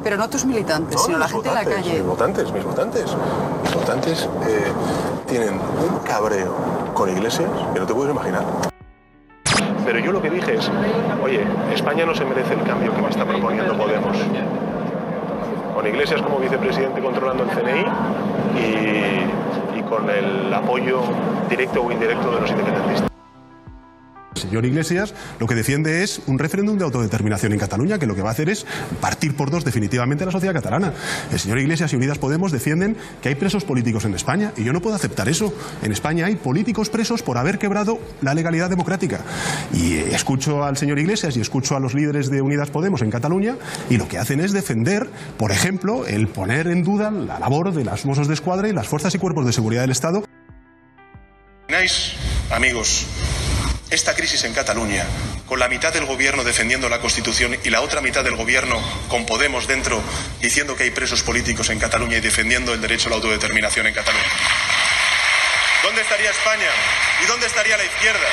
Pero 0.03 0.17
no 0.17 0.29
tus 0.29 0.45
militantes, 0.45 1.01
sino 1.01 1.19
la 1.19 1.29
gente 1.29 1.49
en 1.49 1.55
la 1.55 1.65
calle. 1.65 1.93
Mis 1.95 2.03
votantes, 2.05 2.53
mis 2.53 2.65
votantes. 2.65 3.17
Mis 3.63 3.75
votantes 3.75 4.29
eh, 4.47 4.73
tienen 5.27 5.55
un 5.55 5.99
cabreo 6.05 6.55
con 6.93 7.09
Iglesias 7.09 7.49
que 7.73 7.81
no 7.81 7.87
te 7.87 7.95
puedes 7.95 8.13
imaginar. 8.13 8.45
Pero 9.85 9.99
yo 9.99 10.13
lo 10.13 10.21
que 10.21 10.31
dije 10.31 10.55
es, 10.55 10.71
oye, 11.23 11.45
España 11.73 12.07
no 12.07 12.15
se 12.15 12.25
merece 12.25 12.55
el 12.55 12.63
cambio 12.65 12.95
que 12.95 13.03
me 13.03 13.11
está 13.11 13.25
proponiendo 13.25 13.77
Podemos. 13.77 14.17
Con 15.75 15.87
Iglesias 15.87 16.23
como 16.23 16.39
vicepresidente 16.39 17.01
controlando 17.03 17.45
el 17.45 17.51
CNI 17.51 17.85
y, 18.61 19.79
y 19.79 19.83
con 19.83 20.09
el 20.09 20.53
apoyo 20.53 21.01
directo 21.49 21.83
o 21.83 21.93
indirecto 21.93 22.31
de 22.31 22.41
los 22.41 22.51
independentistas. 22.51 23.14
Señor 24.45 24.65
Iglesias 24.65 25.15
lo 25.41 25.47
que 25.47 25.55
defiende 25.55 26.03
es 26.03 26.21
un 26.27 26.39
referéndum 26.39 26.79
de 26.79 26.85
autodeterminación 26.85 27.53
en 27.53 27.59
Cataluña, 27.59 27.99
que 27.99 28.07
lo 28.07 28.15
que 28.15 28.23
va 28.23 28.31
a 28.31 28.33
hacer 28.33 28.49
es 28.49 28.67
partir 29.01 29.35
por 29.35 29.51
dos 29.51 29.65
definitivamente 29.65 30.25
la 30.25 30.33
sociedad 30.33 30.55
catalana. 30.55 30.93
El 31.33 31.39
señor 31.39 31.59
Iglesias 31.59 31.93
y 31.93 31.97
Unidas 31.97 32.19
Podemos 32.19 32.53
defienden 32.53 32.97
que 33.23 33.31
hay 33.31 33.35
presos 33.35 33.65
políticos 33.65 34.05
en 34.05 34.15
España 34.15 34.53
y 34.57 34.65
yo 34.65 34.73
no 34.73 34.81
puedo 34.81 34.97
aceptar 34.97 35.29
eso. 35.29 35.53
En 35.83 35.93
España 35.93 36.27
hay 36.27 36.37
políticos 36.37 36.91
presos 36.91 37.23
por 37.23 37.39
haber 37.39 37.59
quebrado 37.59 37.99
la 38.23 38.35
legalidad 38.35 38.71
democrática. 38.71 39.21
Y 39.73 39.95
escucho 39.95 40.65
al 40.65 40.77
señor 40.77 40.99
Iglesias 40.99 41.37
y 41.37 41.41
escucho 41.41 41.77
a 41.77 41.81
los 41.81 41.95
líderes 41.95 42.31
de 42.31 42.41
Unidas 42.41 42.71
Podemos 42.71 43.03
en 43.03 43.11
Cataluña 43.11 43.57
y 43.91 43.97
lo 43.97 44.09
que 44.09 44.19
hacen 44.19 44.41
es 44.41 44.53
defender, 44.53 45.09
por 45.37 45.53
ejemplo, 45.53 46.07
el 46.07 46.29
poner 46.29 46.67
en 46.69 46.83
duda 46.83 47.11
la 47.11 47.39
labor 47.39 47.73
de 47.73 47.85
las 47.85 48.05
Mossos 48.05 48.29
de 48.29 48.35
Escuadra 48.35 48.69
y 48.69 48.73
las 48.73 48.89
fuerzas 48.89 49.15
y 49.15 49.19
cuerpos 49.19 49.47
de 49.47 49.53
seguridad 49.53 49.83
del 49.83 49.91
Estado. 49.91 50.25
Amigos, 52.51 53.07
esta 53.95 54.15
crisis 54.15 54.43
en 54.45 54.53
Cataluña, 54.53 55.07
con 55.47 55.61
la 55.61 55.69
mitad 55.69 55.93
del 55.93 56.05
gobierno 56.05 56.43
defendiendo 56.43 56.89
la 56.89 57.01
Constitución 57.01 57.57
y 57.63 57.71
la 57.71 57.81
otra 57.81 58.01
mitad 58.01 58.25
del 58.25 58.35
gobierno 58.35 58.83
con 59.09 59.25
Podemos 59.25 59.69
dentro 59.69 60.03
diciendo 60.41 60.77
que 60.77 60.83
hay 60.85 60.91
presos 60.91 61.23
políticos 61.23 61.71
en 61.71 61.79
Cataluña 61.79 62.19
y 62.19 62.21
defendiendo 62.21 62.75
el 62.75 62.81
derecho 62.81 63.09
a 63.09 63.11
la 63.11 63.17
autodeterminación 63.17 63.87
en 63.87 63.95
Cataluña. 63.95 64.25
¿Dónde 65.83 66.03
estaría 66.03 66.31
España? 66.31 66.69
¿Y 67.23 67.27
dónde 67.27 67.47
estaría 67.47 67.77
la 67.77 67.85
izquierda? 67.85 68.29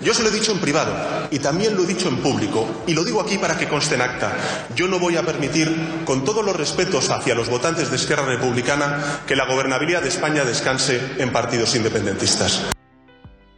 Yo 0.00 0.12
se 0.12 0.24
lo 0.24 0.30
he 0.30 0.32
dicho 0.32 0.50
en 0.50 0.58
privado 0.58 1.28
y 1.30 1.38
también 1.38 1.76
lo 1.76 1.84
he 1.84 1.86
dicho 1.86 2.08
en 2.08 2.16
público 2.16 2.82
y 2.88 2.94
lo 2.94 3.04
digo 3.04 3.20
aquí 3.20 3.38
para 3.38 3.56
que 3.56 3.68
conste 3.68 3.94
en 3.94 4.02
acta. 4.02 4.32
Yo 4.74 4.88
no 4.88 4.98
voy 4.98 5.16
a 5.16 5.22
permitir, 5.22 6.02
con 6.04 6.24
todos 6.24 6.44
los 6.44 6.56
respetos 6.56 7.08
hacia 7.10 7.36
los 7.36 7.48
votantes 7.48 7.88
de 7.88 7.96
Esquerra 7.96 8.24
Republicana, 8.24 9.20
que 9.28 9.36
la 9.36 9.46
gobernabilidad 9.46 10.02
de 10.02 10.08
España 10.08 10.44
descanse 10.44 11.00
en 11.18 11.30
partidos 11.30 11.76
independentistas. 11.76 12.62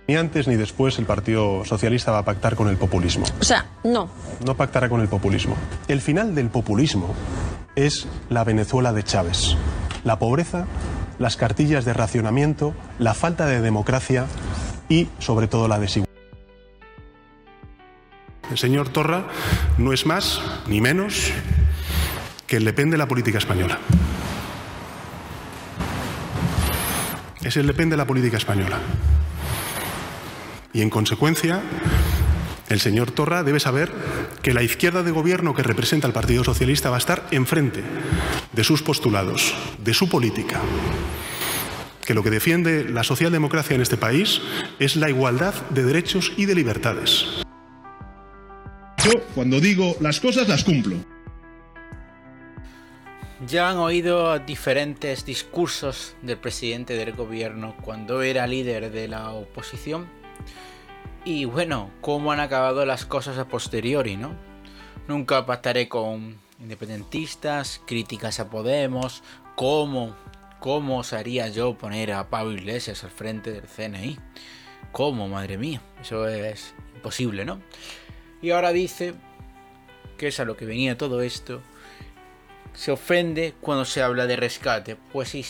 Ni 0.06 0.16
antes 0.16 0.46
ni 0.46 0.56
después 0.56 0.98
el 0.98 1.06
Partido 1.06 1.64
Socialista 1.64 2.12
va 2.12 2.18
a 2.18 2.24
pactar 2.24 2.56
con 2.56 2.68
el 2.68 2.76
populismo. 2.76 3.24
O 3.40 3.44
sea, 3.44 3.66
no. 3.84 4.10
No 4.44 4.54
pactará 4.54 4.88
con 4.88 5.00
el 5.00 5.08
populismo. 5.08 5.56
El 5.88 6.02
final 6.02 6.34
del 6.34 6.50
populismo 6.50 7.14
es 7.74 8.06
la 8.28 8.44
Venezuela 8.44 8.92
de 8.92 9.02
Chávez. 9.02 9.56
La 10.04 10.18
pobreza, 10.18 10.66
las 11.18 11.36
cartillas 11.36 11.86
de 11.86 11.94
racionamiento, 11.94 12.74
la 12.98 13.14
falta 13.14 13.46
de 13.46 13.62
democracia 13.62 14.26
y, 14.90 15.08
sobre 15.20 15.48
todo, 15.48 15.68
la 15.68 15.78
desigualdad. 15.78 16.12
El 18.50 18.58
señor 18.58 18.90
Torra 18.90 19.24
no 19.78 19.94
es 19.94 20.04
más 20.04 20.42
ni 20.68 20.82
menos 20.82 21.32
que 22.46 22.58
el 22.58 22.64
Le 22.66 22.74
Pen 22.74 22.90
de 22.90 22.98
la 22.98 23.08
política 23.08 23.38
española. 23.38 23.78
Es 27.42 27.56
el 27.56 27.66
Le 27.66 27.72
Pen 27.72 27.88
de 27.88 27.96
la 27.96 28.06
política 28.06 28.36
española. 28.36 28.78
Y 30.74 30.82
en 30.82 30.90
consecuencia, 30.90 31.62
el 32.68 32.80
señor 32.80 33.12
Torra 33.12 33.44
debe 33.44 33.60
saber 33.60 33.92
que 34.42 34.52
la 34.52 34.64
izquierda 34.64 35.04
de 35.04 35.12
gobierno 35.12 35.54
que 35.54 35.62
representa 35.62 36.08
al 36.08 36.12
Partido 36.12 36.42
Socialista 36.42 36.90
va 36.90 36.96
a 36.96 36.98
estar 36.98 37.28
enfrente 37.30 37.84
de 38.52 38.64
sus 38.64 38.82
postulados, 38.82 39.54
de 39.78 39.94
su 39.94 40.08
política. 40.08 40.60
Que 42.04 42.12
lo 42.12 42.24
que 42.24 42.30
defiende 42.30 42.88
la 42.88 43.04
socialdemocracia 43.04 43.76
en 43.76 43.82
este 43.82 43.96
país 43.96 44.42
es 44.80 44.96
la 44.96 45.08
igualdad 45.08 45.54
de 45.70 45.84
derechos 45.84 46.32
y 46.36 46.46
de 46.46 46.56
libertades. 46.56 47.24
Yo, 49.04 49.12
cuando 49.36 49.60
digo 49.60 49.96
las 50.00 50.18
cosas, 50.18 50.48
las 50.48 50.64
cumplo. 50.64 50.96
Ya 53.46 53.70
han 53.70 53.76
oído 53.76 54.40
diferentes 54.40 55.24
discursos 55.24 56.16
del 56.22 56.38
presidente 56.38 56.94
del 56.94 57.12
gobierno 57.12 57.76
cuando 57.80 58.22
era 58.22 58.48
líder 58.48 58.90
de 58.90 59.06
la 59.06 59.30
oposición 59.30 60.23
y 61.24 61.46
bueno, 61.46 61.90
cómo 62.00 62.32
han 62.32 62.40
acabado 62.40 62.84
las 62.84 63.06
cosas 63.06 63.38
a 63.38 63.48
posteriori, 63.48 64.16
¿no? 64.16 64.34
Nunca 65.08 65.46
pactaré 65.46 65.88
con 65.88 66.38
independentistas, 66.60 67.80
críticas 67.86 68.40
a 68.40 68.50
Podemos, 68.50 69.22
cómo, 69.54 70.14
cómo 70.60 70.98
osaría 70.98 71.48
yo 71.48 71.76
poner 71.76 72.12
a 72.12 72.28
Pablo 72.28 72.52
Iglesias 72.52 73.04
al 73.04 73.10
frente 73.10 73.52
del 73.52 73.66
CNI. 73.66 74.18
¿Cómo, 74.92 75.28
madre 75.28 75.58
mía? 75.58 75.80
Eso 76.00 76.28
es 76.28 76.74
imposible, 76.94 77.44
¿no? 77.44 77.60
Y 78.42 78.50
ahora 78.50 78.72
dice 78.72 79.14
que 80.18 80.28
es 80.28 80.40
a 80.40 80.44
lo 80.44 80.56
que 80.56 80.66
venía 80.66 80.98
todo 80.98 81.22
esto. 81.22 81.62
Se 82.74 82.92
ofende 82.92 83.54
cuando 83.60 83.84
se 83.84 84.02
habla 84.02 84.26
de 84.26 84.36
rescate. 84.36 84.96
Pues 85.12 85.30
sí, 85.30 85.44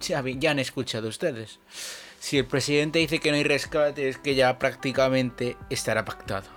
ya, 0.00 0.22
ya 0.26 0.50
han 0.50 0.58
escuchado 0.58 1.08
ustedes. 1.08 1.58
Si 2.20 2.36
el 2.36 2.44
presidente 2.44 2.98
dice 2.98 3.18
que 3.18 3.30
no 3.30 3.38
hay 3.38 3.44
rescate 3.44 4.10
es 4.10 4.18
que 4.18 4.34
ya 4.34 4.58
prácticamente 4.58 5.56
estará 5.70 6.04
pactado. 6.04 6.48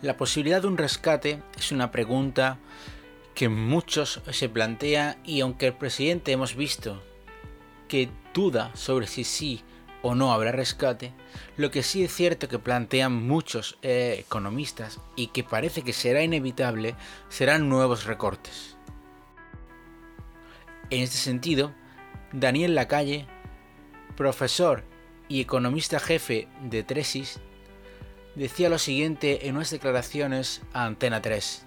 La 0.00 0.16
posibilidad 0.16 0.62
de 0.62 0.68
un 0.68 0.78
rescate 0.78 1.42
es 1.58 1.72
una 1.72 1.90
pregunta 1.90 2.58
que 3.34 3.48
muchos 3.48 4.22
se 4.30 4.48
plantea 4.48 5.18
y 5.24 5.40
aunque 5.40 5.66
el 5.66 5.74
presidente 5.74 6.30
hemos 6.30 6.54
visto 6.54 7.02
que 7.88 8.10
duda 8.32 8.70
sobre 8.76 9.08
si 9.08 9.24
sí 9.24 9.64
o 10.02 10.14
no 10.14 10.32
habrá 10.32 10.52
rescate, 10.52 11.12
lo 11.56 11.72
que 11.72 11.82
sí 11.82 12.04
es 12.04 12.14
cierto 12.14 12.46
que 12.46 12.60
plantean 12.60 13.26
muchos 13.26 13.76
eh, 13.82 14.18
economistas 14.20 15.00
y 15.16 15.28
que 15.28 15.42
parece 15.42 15.82
que 15.82 15.92
será 15.92 16.22
inevitable 16.22 16.94
serán 17.28 17.68
nuevos 17.68 18.04
recortes. 18.04 18.76
En 20.90 21.02
este 21.02 21.16
sentido, 21.16 21.74
Daniel 22.34 22.74
Lacalle, 22.74 23.26
profesor 24.16 24.82
y 25.28 25.40
economista 25.40 26.00
jefe 26.00 26.48
de 26.68 26.82
Tresis, 26.82 27.40
decía 28.34 28.68
lo 28.68 28.78
siguiente 28.78 29.46
en 29.46 29.54
unas 29.54 29.70
declaraciones 29.70 30.60
a 30.72 30.84
Antena 30.84 31.22
3. 31.22 31.64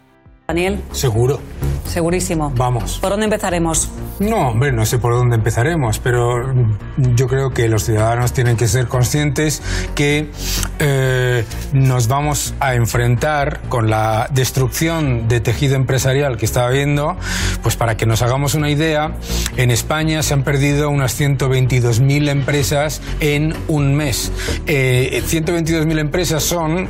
Daniel. 0.47 0.79
Seguro. 0.91 1.39
Segurísimo. 1.87 2.51
Vamos. 2.55 2.99
¿Por 2.99 3.11
dónde 3.11 3.25
empezaremos? 3.25 3.89
No, 4.19 4.49
hombre, 4.49 4.71
no 4.71 4.85
sé 4.85 4.97
por 4.97 5.13
dónde 5.13 5.35
empezaremos, 5.35 5.99
pero 5.99 6.53
yo 7.15 7.27
creo 7.27 7.51
que 7.51 7.67
los 7.69 7.83
ciudadanos 7.83 8.33
tienen 8.33 8.57
que 8.57 8.67
ser 8.67 8.87
conscientes 8.87 9.61
que 9.95 10.31
eh, 10.79 11.45
nos 11.73 12.07
vamos 12.07 12.55
a 12.59 12.73
enfrentar 12.75 13.61
con 13.69 13.89
la 13.89 14.27
destrucción 14.31 15.27
de 15.27 15.39
tejido 15.39 15.75
empresarial 15.75 16.37
que 16.37 16.45
está 16.45 16.65
habiendo. 16.65 17.15
Pues 17.61 17.75
para 17.75 17.95
que 17.95 18.05
nos 18.05 18.21
hagamos 18.21 18.55
una 18.55 18.69
idea, 18.69 19.13
en 19.55 19.71
España 19.71 20.23
se 20.23 20.33
han 20.33 20.43
perdido 20.43 20.89
unas 20.89 21.19
122.000 21.19 22.29
empresas 22.29 23.01
en 23.19 23.53
un 23.67 23.95
mes. 23.95 24.31
Eh, 24.65 25.21
122.000 25.25 25.99
empresas 25.99 26.43
son 26.43 26.89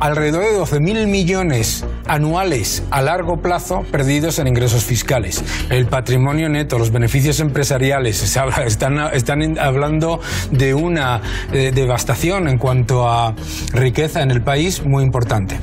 alrededor 0.00 0.42
de 0.42 0.58
12.000 0.58 1.06
millones 1.06 1.84
anuales 2.06 2.82
a 2.90 3.02
largo 3.02 3.42
plazo 3.42 3.84
perdidos 3.90 4.15
en 4.16 4.48
ingresos 4.48 4.82
fiscales. 4.82 5.44
El 5.68 5.86
patrimonio 5.86 6.48
neto, 6.48 6.78
los 6.78 6.90
beneficios 6.90 7.38
empresariales, 7.40 8.22
están, 8.22 8.98
están 9.12 9.58
hablando 9.58 10.20
de 10.50 10.72
una 10.72 11.20
eh, 11.52 11.70
devastación 11.74 12.48
en 12.48 12.56
cuanto 12.56 13.06
a 13.06 13.34
riqueza 13.72 14.22
en 14.22 14.30
el 14.30 14.40
país 14.42 14.82
muy 14.86 15.04
importante. 15.04 15.58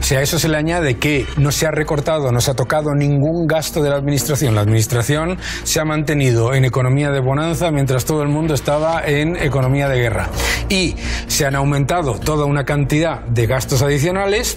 Si 0.00 0.16
a 0.16 0.22
eso 0.22 0.38
se 0.38 0.48
le 0.48 0.56
añade 0.56 0.96
que 0.96 1.26
no 1.36 1.52
se 1.52 1.66
ha 1.66 1.70
recortado, 1.70 2.32
no 2.32 2.40
se 2.40 2.50
ha 2.50 2.54
tocado 2.54 2.94
ningún 2.94 3.46
gasto 3.46 3.82
de 3.82 3.90
la 3.90 3.96
administración, 3.96 4.54
la 4.54 4.62
administración 4.62 5.38
se 5.62 5.78
ha 5.78 5.84
mantenido 5.84 6.54
en 6.54 6.64
economía 6.64 7.10
de 7.10 7.20
bonanza 7.20 7.70
mientras 7.70 8.04
todo 8.04 8.22
el 8.22 8.28
mundo 8.28 8.54
estaba 8.54 9.02
en 9.06 9.36
economía 9.36 9.88
de 9.88 10.00
guerra. 10.00 10.28
Y 10.68 10.96
se 11.28 11.46
han 11.46 11.54
aumentado 11.54 12.14
toda 12.14 12.46
una 12.46 12.64
cantidad 12.64 13.20
de 13.26 13.46
gastos 13.46 13.82
adicionales, 13.82 14.56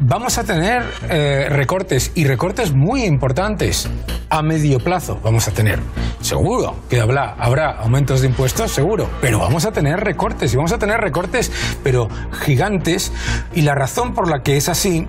vamos 0.00 0.38
a 0.38 0.44
tener 0.44 0.84
eh, 1.08 1.48
recortes 1.50 2.12
y 2.14 2.24
recortes 2.24 2.74
muy 2.74 3.04
importantes 3.04 3.88
a 4.30 4.42
medio 4.42 4.78
plazo. 4.78 5.18
Vamos 5.22 5.48
a 5.48 5.52
tener, 5.52 5.80
seguro 6.20 6.76
que 6.88 7.00
habrá, 7.00 7.34
habrá 7.34 7.72
aumentos 7.72 8.20
de 8.20 8.28
impuestos, 8.28 8.72
seguro, 8.72 9.08
pero 9.20 9.38
vamos 9.38 9.64
a 9.64 9.72
tener 9.72 10.00
recortes 10.00 10.52
y 10.52 10.56
vamos 10.56 10.72
a 10.72 10.78
tener 10.78 11.00
recortes, 11.00 11.50
pero 11.82 12.08
gigantes. 12.44 13.12
Y 13.54 13.62
la 13.62 13.74
razón 13.74 14.14
por 14.14 14.30
la 14.30 14.42
que 14.42 14.56
es 14.56 14.68
así 14.68 15.06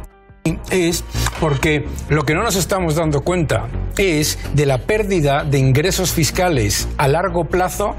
es 0.72 1.04
porque 1.40 1.86
lo 2.10 2.24
que 2.24 2.34
no 2.34 2.44
nos 2.44 2.56
estamos 2.56 2.96
dando 2.96 3.22
cuenta 3.22 3.68
es 3.98 4.40
de 4.54 4.66
la 4.66 4.80
pérdida 4.80 5.44
de 5.44 5.60
ingresos 5.60 6.12
fiscales 6.12 6.88
a 6.98 7.08
largo 7.08 7.46
plazo 7.46 7.96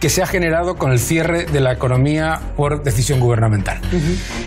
que 0.00 0.10
se 0.10 0.22
ha 0.22 0.26
generado 0.26 0.76
con 0.76 0.92
el 0.92 0.98
cierre 0.98 1.46
de 1.46 1.60
la 1.60 1.72
economía 1.72 2.40
por 2.56 2.82
decisión 2.82 3.20
gubernamental. 3.20 3.80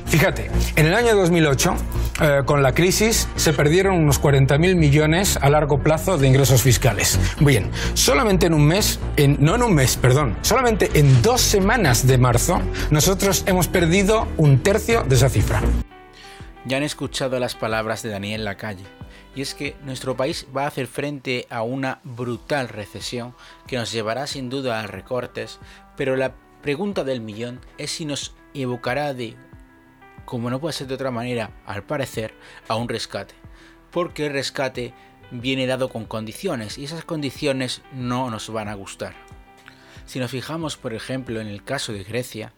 Fíjate, 0.05 0.49
en 0.75 0.85
el 0.85 0.93
año 0.93 1.15
2008, 1.15 1.75
eh, 2.21 2.41
con 2.45 2.63
la 2.63 2.73
crisis, 2.73 3.27
se 3.35 3.53
perdieron 3.53 3.95
unos 3.95 4.21
40.000 4.21 4.75
millones 4.75 5.37
a 5.41 5.49
largo 5.49 5.81
plazo 5.81 6.17
de 6.17 6.27
ingresos 6.27 6.61
fiscales. 6.61 7.19
Bien, 7.39 7.69
solamente 7.93 8.47
en 8.47 8.53
un 8.53 8.65
mes, 8.65 8.99
en, 9.17 9.37
no 9.39 9.55
en 9.55 9.63
un 9.63 9.73
mes, 9.73 9.97
perdón, 9.97 10.37
solamente 10.41 10.91
en 10.93 11.21
dos 11.21 11.41
semanas 11.41 12.05
de 12.05 12.17
marzo, 12.17 12.61
nosotros 12.91 13.43
hemos 13.45 13.67
perdido 13.67 14.27
un 14.37 14.59
tercio 14.59 15.03
de 15.03 15.15
esa 15.15 15.29
cifra. 15.29 15.61
Ya 16.65 16.77
han 16.77 16.83
escuchado 16.83 17.39
las 17.39 17.55
palabras 17.55 18.03
de 18.03 18.09
Daniel 18.09 18.45
Lacalle 18.45 18.99
y 19.39 19.41
es 19.41 19.55
que 19.55 19.77
nuestro 19.85 20.17
país 20.17 20.45
va 20.53 20.65
a 20.65 20.67
hacer 20.67 20.85
frente 20.85 21.47
a 21.49 21.61
una 21.61 22.01
brutal 22.03 22.67
recesión 22.67 23.33
que 23.67 23.77
nos 23.77 23.89
llevará 23.89 24.27
sin 24.27 24.49
duda 24.49 24.81
a 24.81 24.87
recortes 24.87 25.59
Pero 25.95 26.17
la 26.17 26.35
pregunta 26.61 27.05
del 27.05 27.21
millón 27.21 27.61
es 27.77 27.89
si 27.89 28.03
nos 28.03 28.35
evocará 28.53 29.13
de, 29.13 29.37
como 30.25 30.49
no 30.49 30.59
puede 30.59 30.73
ser 30.73 30.87
de 30.87 30.95
otra 30.95 31.09
manera, 31.09 31.51
al 31.65 31.85
parecer, 31.85 32.33
a 32.67 32.75
un 32.75 32.89
rescate. 32.89 33.33
Porque 33.91 34.25
el 34.25 34.33
rescate 34.33 34.93
viene 35.31 35.67
dado 35.67 35.87
con 35.87 36.03
condiciones 36.03 36.77
y 36.77 36.83
esas 36.83 37.05
condiciones 37.05 37.81
no 37.93 38.29
nos 38.29 38.49
van 38.51 38.67
a 38.67 38.73
gustar. 38.73 39.13
Si 40.05 40.19
nos 40.19 40.31
fijamos, 40.31 40.75
por 40.75 40.93
ejemplo, 40.93 41.39
en 41.39 41.47
el 41.47 41.63
caso 41.63 41.93
de 41.93 42.03
Grecia, 42.03 42.51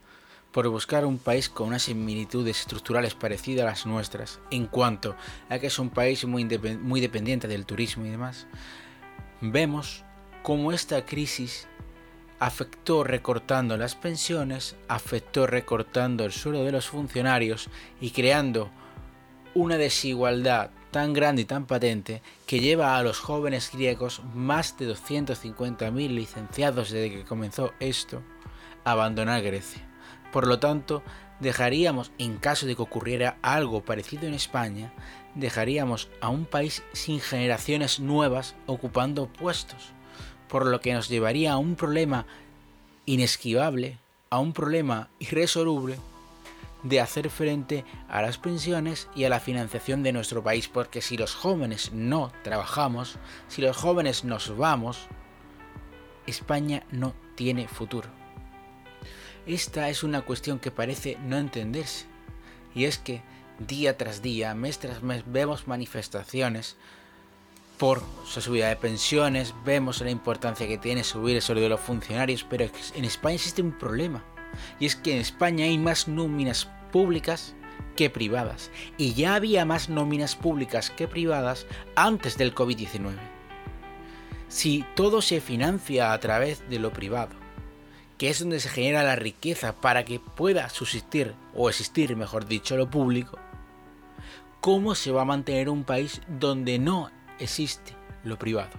por 0.52 0.68
buscar 0.68 1.06
un 1.06 1.18
país 1.18 1.50
con 1.50 1.68
unas 1.68 1.84
similitudes 1.84 2.60
estructurales 2.60 3.16
parecidas 3.16 3.64
a 3.64 3.70
las 3.70 3.86
nuestras, 3.86 4.40
en 4.52 4.66
cuanto 4.68 5.16
a 5.50 5.60
que 5.60 5.68
es 5.68 5.80
un 5.80 5.90
país 5.90 6.26
muy, 6.26 6.46
muy 6.82 7.02
dependiente 7.02 7.48
del 7.48 7.66
turismo 7.66 8.06
y 8.06 8.10
demás, 8.10 8.48
vemos 9.40 10.04
cómo 10.44 10.72
esta 10.72 11.06
crisis 11.06 11.68
afectó 12.40 13.04
recortando 13.04 13.78
las 13.78 13.96
pensiones, 13.96 14.76
afectó 14.88 15.48
recortando 15.48 16.26
el 16.26 16.32
sueldo 16.32 16.66
de 16.66 16.72
los 16.72 16.88
funcionarios 16.88 17.70
y 18.02 18.12
creando 18.12 18.72
una 19.54 19.78
desigualdad 19.78 20.72
tan 20.92 21.14
grande 21.14 21.44
y 21.44 21.46
tan 21.46 21.66
patente 21.66 22.22
que 22.46 22.60
lleva 22.60 22.98
a 22.98 23.04
los 23.04 23.20
jóvenes 23.20 23.70
griegos, 23.72 24.22
más 24.34 24.78
de 24.78 24.94
250.000 24.94 26.10
licenciados 26.10 26.92
desde 26.92 27.12
que 27.12 27.24
comenzó 27.24 27.74
esto, 27.80 28.22
a 28.84 28.92
abandonar 28.92 29.42
Grecia. 29.42 29.91
Por 30.32 30.48
lo 30.48 30.60
tanto, 30.60 31.04
dejaríamos, 31.40 32.12
en 32.18 32.38
caso 32.38 32.66
de 32.66 32.76
que 32.76 32.82
ocurriera 32.82 33.38
algo 33.42 33.84
parecido 33.84 34.28
en 34.28 34.34
España, 34.34 34.94
dejaríamos 35.36 36.10
a 36.22 36.30
un 36.30 36.46
país 36.46 36.84
sin 36.94 37.20
generaciones 37.20 38.00
nuevas 38.00 38.56
ocupando 38.66 39.28
puestos, 39.28 39.92
por 40.48 40.66
lo 40.66 40.80
que 40.82 40.94
nos 40.94 41.10
llevaría 41.10 41.54
a 41.54 41.58
un 41.58 41.76
problema 41.76 42.26
inesquivable, 43.06 43.98
a 44.30 44.40
un 44.40 44.54
problema 44.54 45.10
irresoluble 45.20 45.98
de 46.84 47.00
hacer 47.00 47.30
frente 47.30 47.86
a 48.10 48.22
las 48.22 48.38
pensiones 48.38 49.08
y 49.16 49.26
a 49.26 49.30
la 49.30 49.40
financiación 49.40 50.04
de 50.04 50.14
nuestro 50.14 50.44
país, 50.44 50.68
porque 50.68 51.02
si 51.02 51.18
los 51.18 51.36
jóvenes 51.36 51.92
no 51.94 52.32
trabajamos, 52.44 53.18
si 53.48 53.62
los 53.62 53.78
jóvenes 53.78 54.24
nos 54.24 54.56
vamos, 54.58 55.08
España 56.26 56.84
no 56.92 57.14
tiene 57.36 57.68
futuro. 57.68 58.21
Esta 59.46 59.90
es 59.90 60.04
una 60.04 60.22
cuestión 60.22 60.60
que 60.60 60.72
parece 60.72 61.18
no 61.26 61.38
entenderse, 61.38 62.06
y 62.76 62.86
es 62.86 62.98
que 62.98 63.22
día 63.60 63.98
tras 63.98 64.22
día, 64.22 64.54
mes 64.54 64.80
tras 64.80 65.02
mes, 65.02 65.24
vemos 65.26 65.68
manifestaciones 65.68 66.78
por 67.78 68.04
su 68.26 68.42
subida 68.42 68.70
de 68.70 68.76
pensiones, 68.76 69.56
vemos 69.66 70.02
la 70.02 70.12
importancia 70.12 70.68
que 70.68 70.78
tiene 70.78 71.04
subir 71.04 71.36
el 71.36 71.42
sueldo 71.42 71.64
de 71.64 71.70
los 71.70 71.80
funcionarios, 71.80 72.46
pero 72.48 72.70
en 72.96 73.06
España 73.06 73.36
existe 73.36 73.64
un 73.64 73.72
problema 73.72 74.24
y 74.80 74.86
es 74.86 74.96
que 74.96 75.14
en 75.14 75.22
España 75.22 75.66
hay 75.66 75.78
más 75.78 76.08
nóminas 76.08 76.70
públicas 76.92 77.56
que 77.96 78.10
privadas. 78.10 78.72
Y 78.98 79.14
ya 79.14 79.36
había 79.36 79.66
más 79.66 79.90
nóminas 79.90 80.36
públicas 80.36 80.90
que 80.90 81.08
privadas 81.08 81.66
antes 81.96 82.38
del 82.38 82.54
COVID-19. 82.54 83.16
Si 84.48 84.86
todo 84.96 85.22
se 85.22 85.42
financia 85.42 86.14
a 86.14 86.20
través 86.20 86.70
de 86.70 86.80
lo 86.80 86.92
privado, 86.92 87.41
que 88.22 88.30
es 88.30 88.40
donde 88.40 88.60
se 88.60 88.70
genera 88.70 89.02
la 89.02 89.16
riqueza 89.16 89.74
para 89.74 90.06
que 90.06 90.20
pueda 90.20 90.70
subsistir, 90.70 91.34
o 91.56 91.70
existir, 91.70 92.16
mejor 92.16 92.46
dicho, 92.46 92.78
lo 92.78 92.88
público, 92.88 93.40
¿cómo 94.60 94.94
se 94.94 95.10
va 95.10 95.24
a 95.24 95.26
mantener 95.26 95.70
un 95.70 95.84
país 95.84 96.22
donde 96.28 96.78
no 96.78 97.10
existe 97.40 97.96
lo 98.24 98.38
privado? 98.38 98.74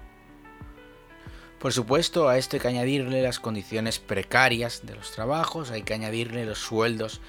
Por 1.59 1.72
supuesto, 1.72 2.28
a 2.28 2.38
esto 2.38 2.55
hay 2.55 2.61
que 2.61 2.68
añadirle 2.68 3.20
las 3.20 3.40
condiciones 3.40 3.98
precarias 3.98 4.83
de 4.87 4.94
los 4.94 5.11
trabajos, 5.11 5.72
hay 5.72 5.83
que 5.83 5.94
añadirle 5.94 6.46
los 6.46 6.61
sueldos 6.61 7.20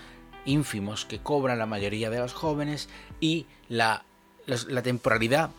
ínfimos 0.45 1.05
que 1.05 1.17
cobran 1.17 1.57
la 1.57 1.65
mayoría 1.65 2.11
de 2.11 2.19
los 2.19 2.33
jóvenes 2.33 2.89
y 3.21 3.47
la, 3.69 4.05
la 4.45 4.83
temporalidad 4.83 5.49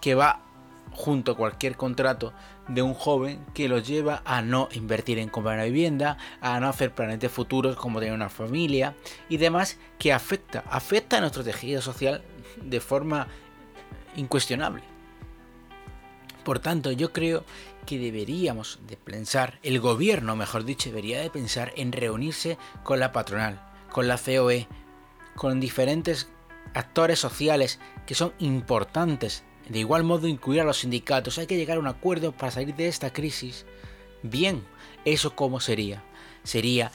que 0.00 0.14
va 0.14 0.40
junto 0.92 1.32
a 1.32 1.36
cualquier 1.36 1.76
contrato 1.76 2.32
de 2.68 2.82
un 2.82 2.94
joven 2.94 3.44
que 3.54 3.68
los 3.68 3.86
lleva 3.86 4.22
a 4.24 4.42
no 4.42 4.68
invertir 4.72 5.18
en 5.18 5.28
comprar 5.28 5.56
una 5.56 5.64
vivienda, 5.64 6.18
a 6.40 6.60
no 6.60 6.68
hacer 6.68 6.94
planes 6.94 7.30
futuros 7.30 7.76
como 7.76 8.00
tener 8.00 8.14
una 8.14 8.28
familia 8.28 8.94
y 9.28 9.38
demás 9.38 9.78
que 9.98 10.12
afecta, 10.12 10.64
afecta 10.68 11.18
a 11.18 11.20
nuestro 11.20 11.44
tejido 11.44 11.80
social 11.80 12.22
de 12.62 12.80
forma 12.80 13.28
incuestionable. 14.16 14.82
Por 16.44 16.58
tanto, 16.58 16.90
yo 16.90 17.12
creo 17.12 17.44
que 17.86 17.98
deberíamos 17.98 18.80
de 18.86 18.96
pensar, 18.96 19.58
el 19.62 19.80
gobierno, 19.80 20.36
mejor 20.36 20.64
dicho, 20.64 20.88
debería 20.88 21.20
de 21.20 21.30
pensar 21.30 21.72
en 21.76 21.92
reunirse 21.92 22.58
con 22.82 23.00
la 23.00 23.12
patronal, 23.12 23.60
con 23.90 24.08
la 24.08 24.18
COE, 24.18 24.68
con 25.36 25.60
diferentes 25.60 26.28
actores 26.74 27.18
sociales 27.18 27.78
que 28.06 28.14
son 28.14 28.32
importantes. 28.38 29.44
De 29.68 29.78
igual 29.78 30.04
modo 30.04 30.26
incluir 30.28 30.60
a 30.60 30.64
los 30.64 30.78
sindicatos. 30.78 31.38
Hay 31.38 31.46
que 31.46 31.56
llegar 31.56 31.76
a 31.76 31.80
un 31.80 31.86
acuerdo 31.86 32.32
para 32.32 32.52
salir 32.52 32.74
de 32.74 32.88
esta 32.88 33.12
crisis. 33.12 33.64
Bien, 34.22 34.62
¿eso 35.04 35.34
cómo 35.34 35.60
sería? 35.60 36.02
Sería 36.44 36.92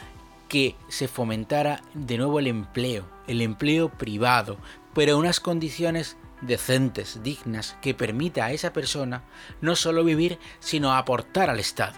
que 0.48 0.76
se 0.88 1.08
fomentara 1.08 1.82
de 1.94 2.18
nuevo 2.18 2.40
el 2.40 2.48
empleo, 2.48 3.06
el 3.28 3.42
empleo 3.42 3.90
privado, 3.90 4.58
pero 4.94 5.14
en 5.14 5.20
unas 5.20 5.40
condiciones 5.40 6.18
decentes, 6.42 7.22
dignas, 7.24 7.78
que 7.82 7.94
permita 7.94 8.46
a 8.46 8.52
esa 8.52 8.74
persona 8.74 9.24
no 9.62 9.76
solo 9.76 10.04
vivir, 10.04 10.40
sino 10.60 10.94
aportar 10.94 11.50
al 11.50 11.60
Estado. 11.60 11.96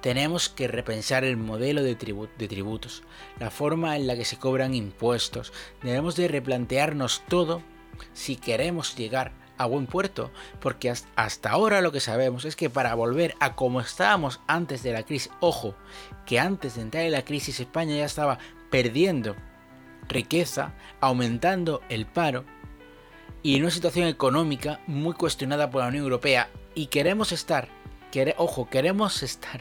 Tenemos 0.00 0.48
que 0.48 0.66
repensar 0.66 1.24
el 1.24 1.36
modelo 1.36 1.82
de, 1.82 1.94
tributos, 1.94 3.04
la 3.38 3.50
forma 3.50 3.96
en 3.96 4.08
la 4.08 4.16
que 4.16 4.24
se 4.24 4.36
cobran 4.36 4.74
impuestos. 4.74 5.52
Debemos 5.82 6.16
de 6.16 6.26
replantearnos 6.26 7.22
todo 7.28 7.62
si 8.12 8.36
queremos 8.36 8.96
llegar 8.96 9.32
a 9.58 9.66
buen 9.66 9.86
puerto, 9.86 10.30
porque 10.60 10.92
hasta 11.16 11.50
ahora 11.50 11.80
lo 11.80 11.92
que 11.92 12.00
sabemos 12.00 12.44
es 12.44 12.56
que 12.56 12.70
para 12.70 12.94
volver 12.94 13.34
a 13.40 13.54
como 13.54 13.80
estábamos 13.80 14.40
antes 14.46 14.82
de 14.82 14.92
la 14.92 15.02
crisis, 15.02 15.30
ojo, 15.40 15.74
que 16.26 16.40
antes 16.40 16.76
de 16.76 16.82
entrar 16.82 17.04
en 17.04 17.12
la 17.12 17.24
crisis 17.24 17.60
España 17.60 17.96
ya 17.96 18.04
estaba 18.04 18.38
perdiendo 18.70 19.36
riqueza, 20.08 20.72
aumentando 21.00 21.80
el 21.88 22.06
paro, 22.06 22.44
y 23.42 23.56
en 23.56 23.62
una 23.62 23.70
situación 23.70 24.06
económica 24.06 24.80
muy 24.86 25.14
cuestionada 25.14 25.70
por 25.70 25.82
la 25.82 25.88
Unión 25.88 26.04
Europea 26.04 26.48
y 26.74 26.86
queremos 26.86 27.32
estar, 27.32 27.68
ojo, 28.36 28.68
queremos 28.68 29.22
estar 29.22 29.60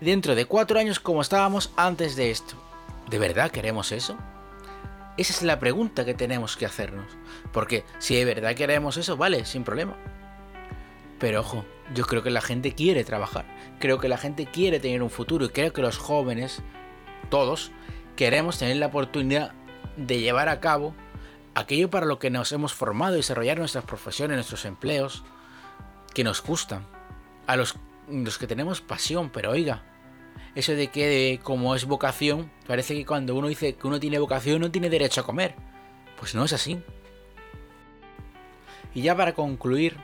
dentro 0.00 0.34
de 0.34 0.46
cuatro 0.46 0.78
años 0.78 1.00
como 1.00 1.20
estábamos 1.20 1.72
antes 1.76 2.16
de 2.16 2.30
esto. 2.30 2.54
¿De 3.10 3.18
verdad 3.18 3.50
queremos 3.50 3.92
eso? 3.92 4.16
Esa 5.16 5.32
es 5.32 5.42
la 5.42 5.58
pregunta 5.58 6.04
que 6.04 6.14
tenemos 6.14 6.56
que 6.56 6.66
hacernos. 6.66 7.06
Porque 7.52 7.84
si 7.98 8.14
de 8.14 8.24
verdad 8.24 8.54
queremos 8.54 8.96
eso, 8.96 9.16
vale, 9.16 9.44
sin 9.44 9.64
problema. 9.64 9.96
Pero 11.18 11.40
ojo, 11.40 11.64
yo 11.94 12.04
creo 12.06 12.22
que 12.22 12.30
la 12.30 12.40
gente 12.40 12.74
quiere 12.74 13.04
trabajar. 13.04 13.44
Creo 13.78 13.98
que 13.98 14.08
la 14.08 14.18
gente 14.18 14.46
quiere 14.46 14.80
tener 14.80 15.02
un 15.02 15.10
futuro 15.10 15.44
y 15.44 15.50
creo 15.50 15.72
que 15.72 15.82
los 15.82 15.98
jóvenes, 15.98 16.62
todos, 17.28 17.70
queremos 18.16 18.58
tener 18.58 18.76
la 18.78 18.86
oportunidad 18.86 19.52
de 19.96 20.20
llevar 20.20 20.48
a 20.48 20.60
cabo 20.60 20.94
aquello 21.54 21.90
para 21.90 22.06
lo 22.06 22.18
que 22.18 22.30
nos 22.30 22.50
hemos 22.52 22.72
formado, 22.72 23.14
desarrollar 23.14 23.58
nuestras 23.58 23.84
profesiones, 23.84 24.36
nuestros 24.36 24.64
empleos, 24.64 25.22
que 26.14 26.24
nos 26.24 26.42
gustan, 26.42 26.86
a 27.46 27.56
los, 27.56 27.76
los 28.08 28.38
que 28.38 28.46
tenemos 28.46 28.80
pasión, 28.80 29.30
pero 29.30 29.50
oiga, 29.50 29.82
eso 30.54 30.72
de 30.72 30.88
que 30.88 31.40
como 31.42 31.74
es 31.74 31.86
vocación, 31.86 32.50
parece 32.66 32.94
que 32.94 33.06
cuando 33.06 33.34
uno 33.34 33.48
dice 33.48 33.74
que 33.74 33.86
uno 33.86 33.98
tiene 33.98 34.18
vocación 34.18 34.60
no 34.60 34.70
tiene 34.70 34.90
derecho 34.90 35.22
a 35.22 35.24
comer. 35.24 35.54
Pues 36.18 36.34
no 36.34 36.44
es 36.44 36.52
así. 36.52 36.82
Y 38.94 39.02
ya 39.02 39.16
para 39.16 39.34
concluir, 39.34 39.96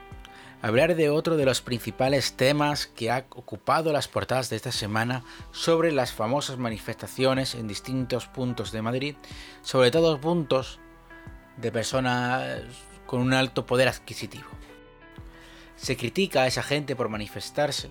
hablar 0.61 0.95
de 0.95 1.09
otro 1.09 1.37
de 1.37 1.45
los 1.45 1.61
principales 1.61 2.33
temas 2.33 2.87
que 2.87 3.11
ha 3.11 3.25
ocupado 3.29 3.93
las 3.93 4.07
portadas 4.07 4.49
de 4.49 4.55
esta 4.55 4.71
semana 4.71 5.23
sobre 5.51 5.91
las 5.91 6.11
famosas 6.11 6.57
manifestaciones 6.57 7.55
en 7.55 7.67
distintos 7.67 8.25
puntos 8.25 8.71
de 8.71 8.81
Madrid, 8.81 9.15
sobre 9.61 9.91
todo 9.91 10.19
puntos 10.19 10.79
de 11.57 11.71
personas 11.71 12.63
con 13.05 13.21
un 13.21 13.33
alto 13.33 13.65
poder 13.65 13.87
adquisitivo. 13.87 14.47
Se 15.75 15.95
critica 15.95 16.43
a 16.43 16.47
esa 16.47 16.63
gente 16.63 16.95
por 16.95 17.09
manifestarse, 17.09 17.89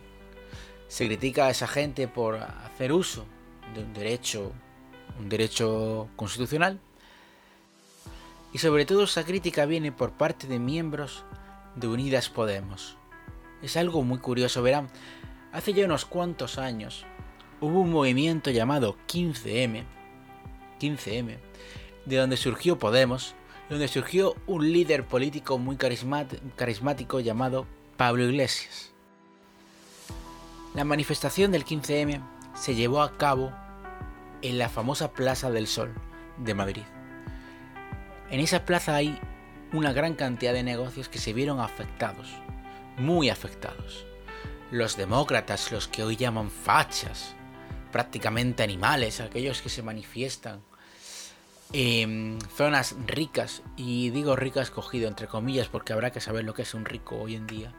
se 0.88 1.07
critica 1.07 1.46
a 1.46 1.51
esa 1.51 1.68
gente 1.68 2.09
por 2.09 2.37
hacer 2.37 2.92
uso 2.92 3.27
de 3.74 3.85
un 3.85 3.92
derecho, 3.92 4.53
un 5.20 5.29
derecho 5.29 6.09
constitucional, 6.16 6.81
y 8.53 8.59
sobre 8.59 8.87
todo 8.87 9.05
esa 9.05 9.24
crítica 9.24 9.66
viene 9.66 9.92
por 9.92 10.12
parte 10.12 10.46
de 10.46 10.59
miembros 10.59 11.24
de 11.77 11.87
Unidas 11.87 12.31
Podemos. 12.31 12.96
Es 13.62 13.77
algo 13.77 14.03
muy 14.03 14.18
curioso, 14.18 14.62
verán, 14.62 14.88
hace 15.53 15.74
ya 15.74 15.85
unos 15.85 16.07
cuantos 16.07 16.59
años 16.59 17.05
hubo 17.61 17.81
un 17.81 17.90
movimiento 17.90 18.51
llamado 18.51 18.96
15M, 19.07 19.85
15M, 20.81 21.37
de 22.07 22.16
donde 22.16 22.37
surgió 22.38 22.79
Podemos, 22.79 23.35
donde 23.68 23.88
surgió 23.88 24.35
un 24.46 24.72
líder 24.72 25.05
político 25.05 25.59
muy 25.59 25.77
carismático 25.77 27.20
llamado 27.20 27.66
Pablo 27.98 28.24
Iglesias. 28.24 28.88
La 30.74 30.85
manifestación 30.85 31.50
del 31.50 31.64
15M 31.64 32.22
se 32.54 32.74
llevó 32.74 33.00
a 33.00 33.16
cabo 33.16 33.52
en 34.42 34.59
la 34.59 34.68
famosa 34.68 35.12
Plaza 35.12 35.50
del 35.50 35.66
Sol 35.66 35.94
de 36.37 36.54
Madrid. 36.54 36.83
En 38.31 38.40
esa 38.40 38.64
plaza 38.66 38.94
hay 38.94 39.18
una 39.72 39.92
gran 39.92 40.14
cantidad 40.14 40.52
de 40.52 40.62
negocios 40.62 41.09
que 41.09 41.18
se 41.18 41.33
vieron 41.33 41.59
afectados, 41.61 42.28
muy 42.98 43.31
afectados. 43.31 44.04
Los 44.70 44.96
demócratas, 44.98 45.72
los 45.72 45.88
que 45.88 46.04
hoy 46.04 46.16
llaman 46.16 46.50
fachas, 46.50 47.35
prácticamente 47.90 48.62
animales, 48.62 49.20
aquellos 49.20 49.62
que 49.62 49.70
se 49.70 49.83
manifiestan 49.83 50.61
en 51.72 52.38
zonas 52.54 52.94
ricas, 53.07 53.62
y 53.76 54.11
digo 54.11 54.37
ricas 54.37 54.70
cogido 54.70 55.09
entre 55.09 55.26
comillas 55.26 55.68
porque 55.68 55.94
habrá 55.94 56.12
que 56.12 56.20
saber 56.20 56.44
lo 56.44 56.52
que 56.52 56.62
es 56.62 56.74
un 56.74 56.85
rico 56.85 57.16
hoy 57.16 57.35
en 57.35 57.46
día, 57.46 57.72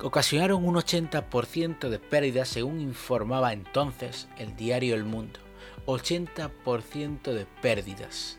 ocasionaron 0.00 0.64
un 0.64 0.74
80% 0.74 1.88
de 1.88 1.98
pérdidas 1.98 2.48
según 2.48 2.80
informaba 2.80 3.52
entonces 3.52 4.28
el 4.38 4.56
diario 4.56 4.94
El 4.94 5.04
Mundo. 5.04 5.40
80% 5.86 7.32
de 7.32 7.46
pérdidas. 7.62 8.38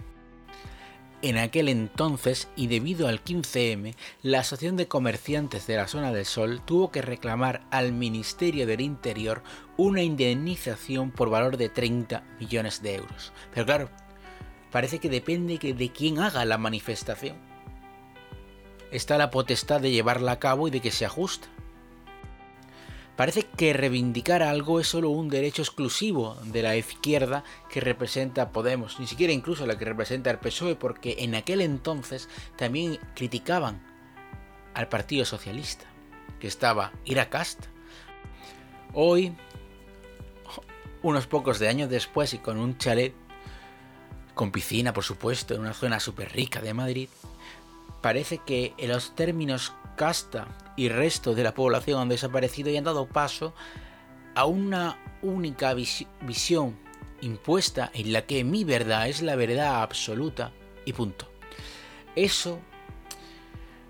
En 1.23 1.37
aquel 1.37 1.67
entonces, 1.67 2.47
y 2.55 2.67
debido 2.67 3.07
al 3.07 3.23
15M, 3.23 3.95
la 4.21 4.41
Asociación 4.41 4.77
de 4.77 4.87
Comerciantes 4.87 5.65
de 5.65 5.75
la 5.75 5.87
Zona 5.87 6.13
del 6.13 6.25
Sol 6.25 6.61
tuvo 6.63 6.91
que 6.91 7.01
reclamar 7.01 7.65
al 7.71 7.91
Ministerio 7.91 8.67
del 8.67 8.81
Interior 8.81 9.41
una 9.77 10.03
indemnización 10.03 11.09
por 11.09 11.31
valor 11.31 11.57
de 11.57 11.69
30 11.69 12.23
millones 12.39 12.83
de 12.83 12.95
euros. 12.95 13.33
Pero 13.51 13.65
claro, 13.65 13.89
parece 14.71 14.99
que 14.99 15.09
depende 15.09 15.57
de 15.57 15.91
quién 15.91 16.19
haga 16.19 16.45
la 16.45 16.59
manifestación. 16.59 17.37
Está 18.91 19.17
la 19.17 19.31
potestad 19.31 19.81
de 19.81 19.91
llevarla 19.91 20.33
a 20.33 20.39
cabo 20.39 20.67
y 20.67 20.71
de 20.71 20.81
que 20.81 20.91
se 20.91 21.05
ajuste. 21.05 21.47
Parece 23.17 23.41
que 23.43 23.73
reivindicar 23.73 24.43
algo 24.43 24.79
es 24.79 24.87
solo 24.87 25.09
un 25.09 25.27
derecho 25.27 25.63
exclusivo 25.63 26.37
de 26.43 26.61
la 26.61 26.75
izquierda 26.75 27.43
que 27.67 27.81
representa 27.81 28.51
Podemos, 28.51 28.99
ni 28.99 29.07
siquiera 29.07 29.33
incluso 29.33 29.65
la 29.65 29.75
que 29.75 29.85
representa 29.85 30.29
el 30.29 30.37
PSOE, 30.37 30.75
porque 30.75 31.15
en 31.19 31.33
aquel 31.33 31.61
entonces 31.61 32.29
también 32.55 32.99
criticaban 33.15 33.81
al 34.75 34.87
Partido 34.87 35.25
Socialista, 35.25 35.85
que 36.39 36.45
estaba 36.45 36.91
Ira 37.05 37.31
Cast. 37.31 37.65
Hoy, 38.93 39.35
unos 41.01 41.25
pocos 41.25 41.57
de 41.57 41.69
años 41.69 41.89
después 41.89 42.35
y 42.35 42.37
con 42.37 42.59
un 42.59 42.77
chalet 42.77 43.15
con 44.35 44.51
piscina, 44.51 44.93
por 44.93 45.03
supuesto, 45.03 45.55
en 45.55 45.61
una 45.61 45.73
zona 45.73 45.99
súper 45.99 46.31
rica 46.31 46.61
de 46.61 46.75
Madrid, 46.75 47.09
parece 48.07 48.37
que 48.37 48.73
los 48.87 49.15
términos 49.15 49.73
casta 49.97 50.47
y 50.77 50.87
resto 50.87 51.35
de 51.35 51.43
la 51.43 51.53
población 51.53 51.99
han 51.99 52.07
desaparecido 52.07 52.69
y 52.69 52.77
han 52.77 52.85
dado 52.85 53.05
paso 53.05 53.53
a 54.33 54.45
una 54.45 54.97
única 55.21 55.73
visión 55.73 56.79
impuesta 57.19 57.91
en 57.93 58.13
la 58.13 58.25
que 58.25 58.45
mi 58.45 58.63
verdad 58.63 59.09
es 59.09 59.21
la 59.21 59.35
verdad 59.35 59.81
absoluta 59.81 60.53
y 60.85 60.93
punto. 60.93 61.29
Eso 62.15 62.59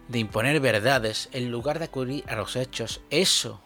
de 0.08 0.18
imponer 0.18 0.60
verdades 0.62 1.30
en 1.32 1.52
lugar 1.52 1.78
de 1.78 1.86
acudir 1.86 2.24
a 2.28 2.38
los 2.38 2.56
hechos, 2.56 3.02
eso 3.12 3.62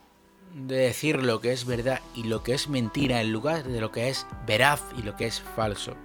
de 0.54 0.76
decir 0.76 1.24
lo 1.24 1.40
que 1.40 1.54
es 1.54 1.64
verdad 1.64 2.02
y 2.14 2.24
lo 2.24 2.44
que 2.44 2.56
es 2.56 2.68
mentira 2.68 3.22
en 3.22 3.32
lugar 3.32 3.64
de 3.64 3.80
lo 3.80 3.90
que 3.90 4.10
es 4.10 4.28
veraz 4.46 4.82
y 4.98 5.04
lo 5.04 5.16
que 5.16 5.28
es 5.28 5.40
falso, 5.40 5.96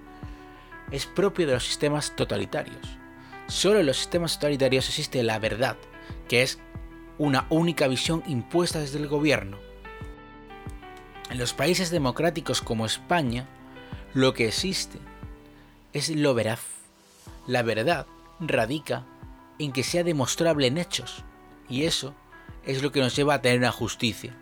es 0.92 1.04
propio 1.04 1.48
de 1.48 1.54
los 1.54 1.64
sistemas 1.64 2.14
totalitarios. 2.14 2.96
Solo 3.48 3.80
en 3.80 3.86
los 3.86 3.98
sistemas 3.98 4.34
totalitarios 4.34 4.88
existe 4.88 5.22
la 5.22 5.38
verdad, 5.38 5.76
que 6.28 6.42
es 6.42 6.58
una 7.18 7.46
única 7.48 7.86
visión 7.86 8.22
impuesta 8.26 8.80
desde 8.80 8.98
el 8.98 9.06
gobierno. 9.06 9.58
En 11.30 11.38
los 11.38 11.54
países 11.54 11.90
democráticos 11.90 12.60
como 12.60 12.86
España, 12.86 13.48
lo 14.14 14.34
que 14.34 14.48
existe 14.48 14.98
es 15.92 16.08
lo 16.08 16.34
veraz. 16.34 16.60
La 17.46 17.62
verdad 17.62 18.06
radica 18.40 19.04
en 19.58 19.72
que 19.72 19.82
sea 19.82 20.04
demostrable 20.04 20.66
en 20.66 20.78
hechos, 20.78 21.24
y 21.68 21.84
eso 21.84 22.14
es 22.64 22.82
lo 22.82 22.92
que 22.92 23.00
nos 23.00 23.14
lleva 23.14 23.34
a 23.34 23.42
tener 23.42 23.58
una 23.58 23.72
justicia. 23.72 24.36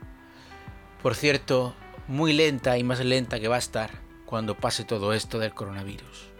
Por 1.02 1.14
cierto, 1.14 1.74
muy 2.08 2.32
lenta 2.32 2.78
y 2.78 2.84
más 2.84 3.00
lenta 3.04 3.38
que 3.38 3.48
va 3.48 3.56
a 3.56 3.60
estar 3.60 3.90
cuando 4.24 4.56
pase 4.56 4.84
todo 4.84 5.12
esto 5.12 5.38
del 5.38 5.54
coronavirus. 5.54 6.33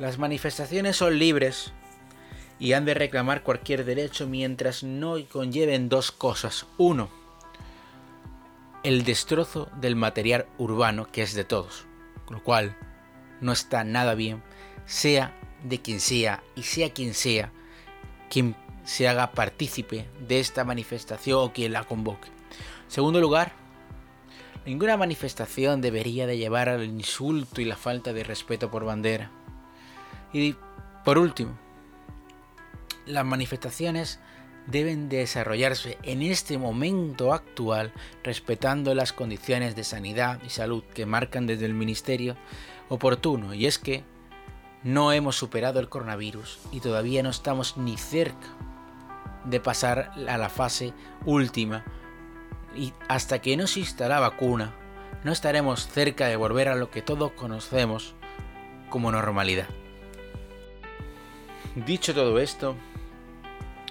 Las 0.00 0.16
manifestaciones 0.16 0.96
son 0.96 1.18
libres 1.18 1.74
y 2.58 2.72
han 2.72 2.86
de 2.86 2.94
reclamar 2.94 3.42
cualquier 3.42 3.84
derecho 3.84 4.26
mientras 4.26 4.82
no 4.82 5.16
conlleven 5.30 5.90
dos 5.90 6.10
cosas. 6.10 6.66
Uno, 6.78 7.10
el 8.82 9.04
destrozo 9.04 9.68
del 9.78 9.96
material 9.96 10.46
urbano 10.56 11.06
que 11.12 11.20
es 11.20 11.34
de 11.34 11.44
todos, 11.44 11.84
lo 12.30 12.42
cual 12.42 12.74
no 13.42 13.52
está 13.52 13.84
nada 13.84 14.14
bien, 14.14 14.42
sea 14.86 15.38
de 15.64 15.82
quien 15.82 16.00
sea 16.00 16.42
y 16.56 16.62
sea 16.62 16.94
quien 16.94 17.12
sea 17.12 17.52
quien 18.30 18.56
se 18.84 19.06
haga 19.06 19.32
partícipe 19.32 20.06
de 20.26 20.40
esta 20.40 20.64
manifestación 20.64 21.38
o 21.40 21.52
quien 21.52 21.74
la 21.74 21.84
convoque. 21.84 22.28
Segundo 22.88 23.20
lugar, 23.20 23.52
ninguna 24.64 24.96
manifestación 24.96 25.82
debería 25.82 26.26
de 26.26 26.38
llevar 26.38 26.70
al 26.70 26.84
insulto 26.84 27.60
y 27.60 27.66
la 27.66 27.76
falta 27.76 28.14
de 28.14 28.24
respeto 28.24 28.70
por 28.70 28.86
bandera. 28.86 29.30
Y 30.32 30.56
por 31.04 31.18
último, 31.18 31.58
las 33.06 33.24
manifestaciones 33.24 34.20
deben 34.66 35.08
desarrollarse 35.08 35.98
en 36.02 36.22
este 36.22 36.58
momento 36.58 37.32
actual 37.32 37.92
respetando 38.22 38.94
las 38.94 39.12
condiciones 39.12 39.74
de 39.74 39.84
sanidad 39.84 40.40
y 40.44 40.50
salud 40.50 40.84
que 40.94 41.06
marcan 41.06 41.46
desde 41.46 41.66
el 41.66 41.74
Ministerio 41.74 42.36
oportuno 42.88 43.54
y 43.54 43.66
es 43.66 43.78
que 43.78 44.04
no 44.82 45.12
hemos 45.12 45.36
superado 45.36 45.80
el 45.80 45.88
coronavirus 45.88 46.60
y 46.72 46.80
todavía 46.80 47.22
no 47.22 47.30
estamos 47.30 47.76
ni 47.76 47.96
cerca 47.96 48.48
de 49.44 49.60
pasar 49.60 50.12
a 50.28 50.36
la 50.36 50.48
fase 50.48 50.92
última 51.24 51.84
y 52.76 52.92
hasta 53.08 53.40
que 53.40 53.56
no 53.56 53.64
exista 53.64 54.08
la 54.08 54.20
vacuna 54.20 54.74
no 55.24 55.32
estaremos 55.32 55.88
cerca 55.88 56.26
de 56.26 56.36
volver 56.36 56.68
a 56.68 56.76
lo 56.76 56.90
que 56.90 57.02
todos 57.02 57.32
conocemos 57.32 58.14
como 58.88 59.12
normalidad. 59.12 59.68
Dicho 61.76 62.12
todo 62.14 62.40
esto, 62.40 62.74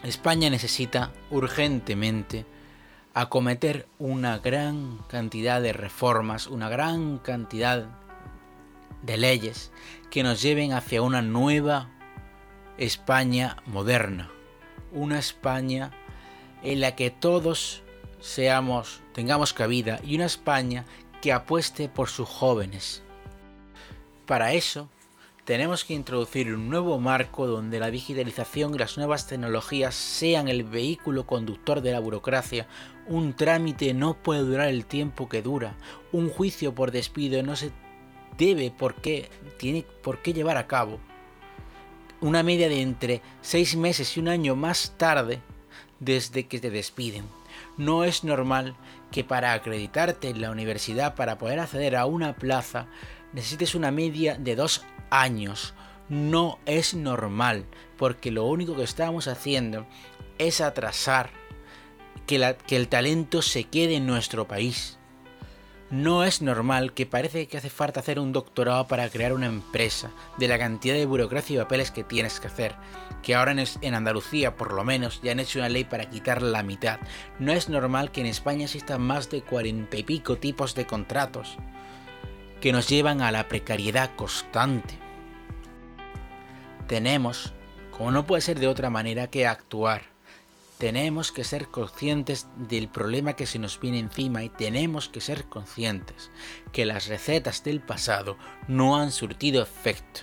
España 0.03 0.49
necesita 0.49 1.13
urgentemente 1.31 2.45
acometer 3.13 3.87
una 3.99 4.37
gran 4.39 4.97
cantidad 5.07 5.61
de 5.61 5.71
reformas, 5.71 6.47
una 6.47 6.67
gran 6.67 7.19
cantidad 7.19 7.87
de 9.01 9.15
leyes 9.15 9.71
que 10.11 10.23
nos 10.23 10.41
lleven 10.41 10.73
hacia 10.73 11.01
una 11.01 11.21
nueva 11.21 11.89
España 12.77 13.55
moderna, 13.65 14.29
una 14.91 15.17
España 15.17 15.91
en 16.63 16.81
la 16.81 16.97
que 16.97 17.11
todos 17.11 17.81
seamos, 18.19 18.99
tengamos 19.13 19.53
cabida 19.53 20.01
y 20.03 20.15
una 20.15 20.25
España 20.25 20.83
que 21.21 21.31
apueste 21.31 21.87
por 21.87 22.09
sus 22.09 22.27
jóvenes. 22.27 23.03
Para 24.25 24.51
eso 24.51 24.89
tenemos 25.49 25.83
que 25.83 25.95
introducir 25.95 26.53
un 26.53 26.69
nuevo 26.69 26.99
marco 26.99 27.47
donde 27.47 27.79
la 27.79 27.89
digitalización 27.89 28.75
y 28.75 28.77
las 28.77 28.97
nuevas 28.97 29.25
tecnologías 29.25 29.95
sean 29.95 30.47
el 30.47 30.63
vehículo 30.63 31.25
conductor 31.25 31.81
de 31.81 31.91
la 31.91 31.99
burocracia. 31.99 32.67
Un 33.07 33.33
trámite 33.33 33.95
no 33.95 34.13
puede 34.13 34.41
durar 34.41 34.67
el 34.67 34.85
tiempo 34.85 35.27
que 35.27 35.41
dura. 35.41 35.75
Un 36.11 36.29
juicio 36.29 36.75
por 36.75 36.91
despido 36.91 37.41
no 37.41 37.55
se 37.55 37.71
debe 38.37 38.69
por 38.69 38.93
tiene 39.57 39.85
por 40.03 40.21
qué 40.21 40.33
llevar 40.33 40.57
a 40.57 40.67
cabo. 40.67 40.99
Una 42.21 42.43
media 42.43 42.69
de 42.69 42.83
entre 42.83 43.23
seis 43.41 43.75
meses 43.75 44.15
y 44.15 44.19
un 44.19 44.27
año 44.27 44.55
más 44.55 44.93
tarde 44.97 45.41
desde 45.99 46.45
que 46.45 46.59
te 46.59 46.69
despiden. 46.69 47.25
No 47.75 48.03
es 48.03 48.23
normal 48.23 48.75
que 49.09 49.23
para 49.23 49.53
acreditarte 49.53 50.29
en 50.29 50.41
la 50.41 50.51
universidad 50.51 51.15
para 51.15 51.39
poder 51.39 51.59
acceder 51.59 51.95
a 51.95 52.05
una 52.05 52.35
plaza 52.35 52.85
necesites 53.33 53.73
una 53.73 53.89
media 53.89 54.35
de 54.35 54.55
dos 54.55 54.83
años. 55.09 55.73
No 56.09 56.59
es 56.65 56.93
normal, 56.93 57.65
porque 57.97 58.31
lo 58.31 58.45
único 58.45 58.75
que 58.75 58.83
estamos 58.83 59.27
haciendo 59.27 59.85
es 60.37 60.61
atrasar 60.61 61.29
que, 62.25 62.55
que 62.65 62.75
el 62.75 62.87
talento 62.87 63.41
se 63.41 63.65
quede 63.65 63.95
en 63.95 64.07
nuestro 64.07 64.47
país. 64.47 64.99
No 65.91 66.23
es 66.23 66.43
normal 66.43 66.93
que 66.93 67.07
parece 67.07 67.47
que 67.47 67.57
hace 67.57 67.71
falta 67.71 67.99
hacer 67.99 68.19
un 68.19 68.31
doctorado 68.31 68.87
para 68.87 69.09
crear 69.09 69.33
una 69.33 69.47
empresa, 69.47 70.11
de 70.37 70.47
la 70.47 70.59
cantidad 70.59 70.93
de 70.93 71.07
burocracia 71.07 71.55
y 71.55 71.57
papeles 71.57 71.89
que 71.89 72.03
tienes 72.03 72.39
que 72.39 72.45
hacer, 72.45 72.75
que 73.23 73.33
ahora 73.33 73.55
en, 73.81 73.93
Andalucía 73.95 74.55
por 74.55 74.73
lo 74.73 74.83
menos 74.83 75.19
ya 75.23 75.31
han 75.31 75.39
hecho 75.39 75.57
una 75.57 75.67
ley 75.67 75.85
para 75.85 76.07
quitar 76.07 76.43
la 76.43 76.61
mitad. 76.61 76.99
No 77.39 77.53
es 77.53 77.69
normal 77.69 78.11
que 78.11 78.21
en 78.21 78.27
España 78.27 78.65
existan 78.65 79.01
más 79.01 79.31
de 79.31 79.41
cuarenta 79.41 79.97
y 79.97 80.03
pico 80.03 80.37
tipos 80.37 80.75
de 80.75 80.85
contratos 80.85 81.57
que 82.61 82.71
nos 82.71 82.87
llevan 82.87 83.21
a 83.21 83.31
la 83.31 83.47
precariedad 83.47 84.15
constante. 84.15 84.97
Tenemos, 86.87 87.53
como 87.91 88.11
no 88.11 88.25
puede 88.25 88.41
ser 88.41 88.59
de 88.59 88.67
otra 88.67 88.89
manera, 88.89 89.27
que 89.27 89.47
actuar 89.47 90.01
tenemos 90.79 91.33
que 91.33 91.43
ser 91.43 91.67
conscientes 91.67 92.47
del 92.55 92.87
problema 92.87 93.33
que 93.33 93.45
se 93.45 93.59
nos 93.59 93.81
viene 93.81 93.99
encima 93.99 94.45
y 94.45 94.49
tenemos 94.49 95.09
que 95.09 95.19
ser 95.19 95.43
conscientes 95.43 96.31
que 96.71 96.85
las 96.85 97.07
recetas 97.07 97.65
del 97.65 97.81
pasado 97.81 98.37
no 98.69 98.95
han 98.95 99.11
surtido 99.11 99.61
efecto, 99.61 100.21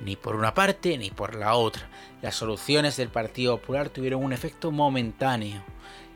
ni 0.00 0.16
por 0.16 0.34
una 0.34 0.54
parte 0.54 0.98
ni 0.98 1.12
por 1.12 1.36
la 1.36 1.54
otra. 1.54 1.88
Las 2.20 2.34
soluciones 2.34 2.96
del 2.96 3.10
Partido 3.10 3.60
Popular 3.60 3.90
tuvieron 3.90 4.24
un 4.24 4.32
efecto 4.32 4.72
momentáneo 4.72 5.62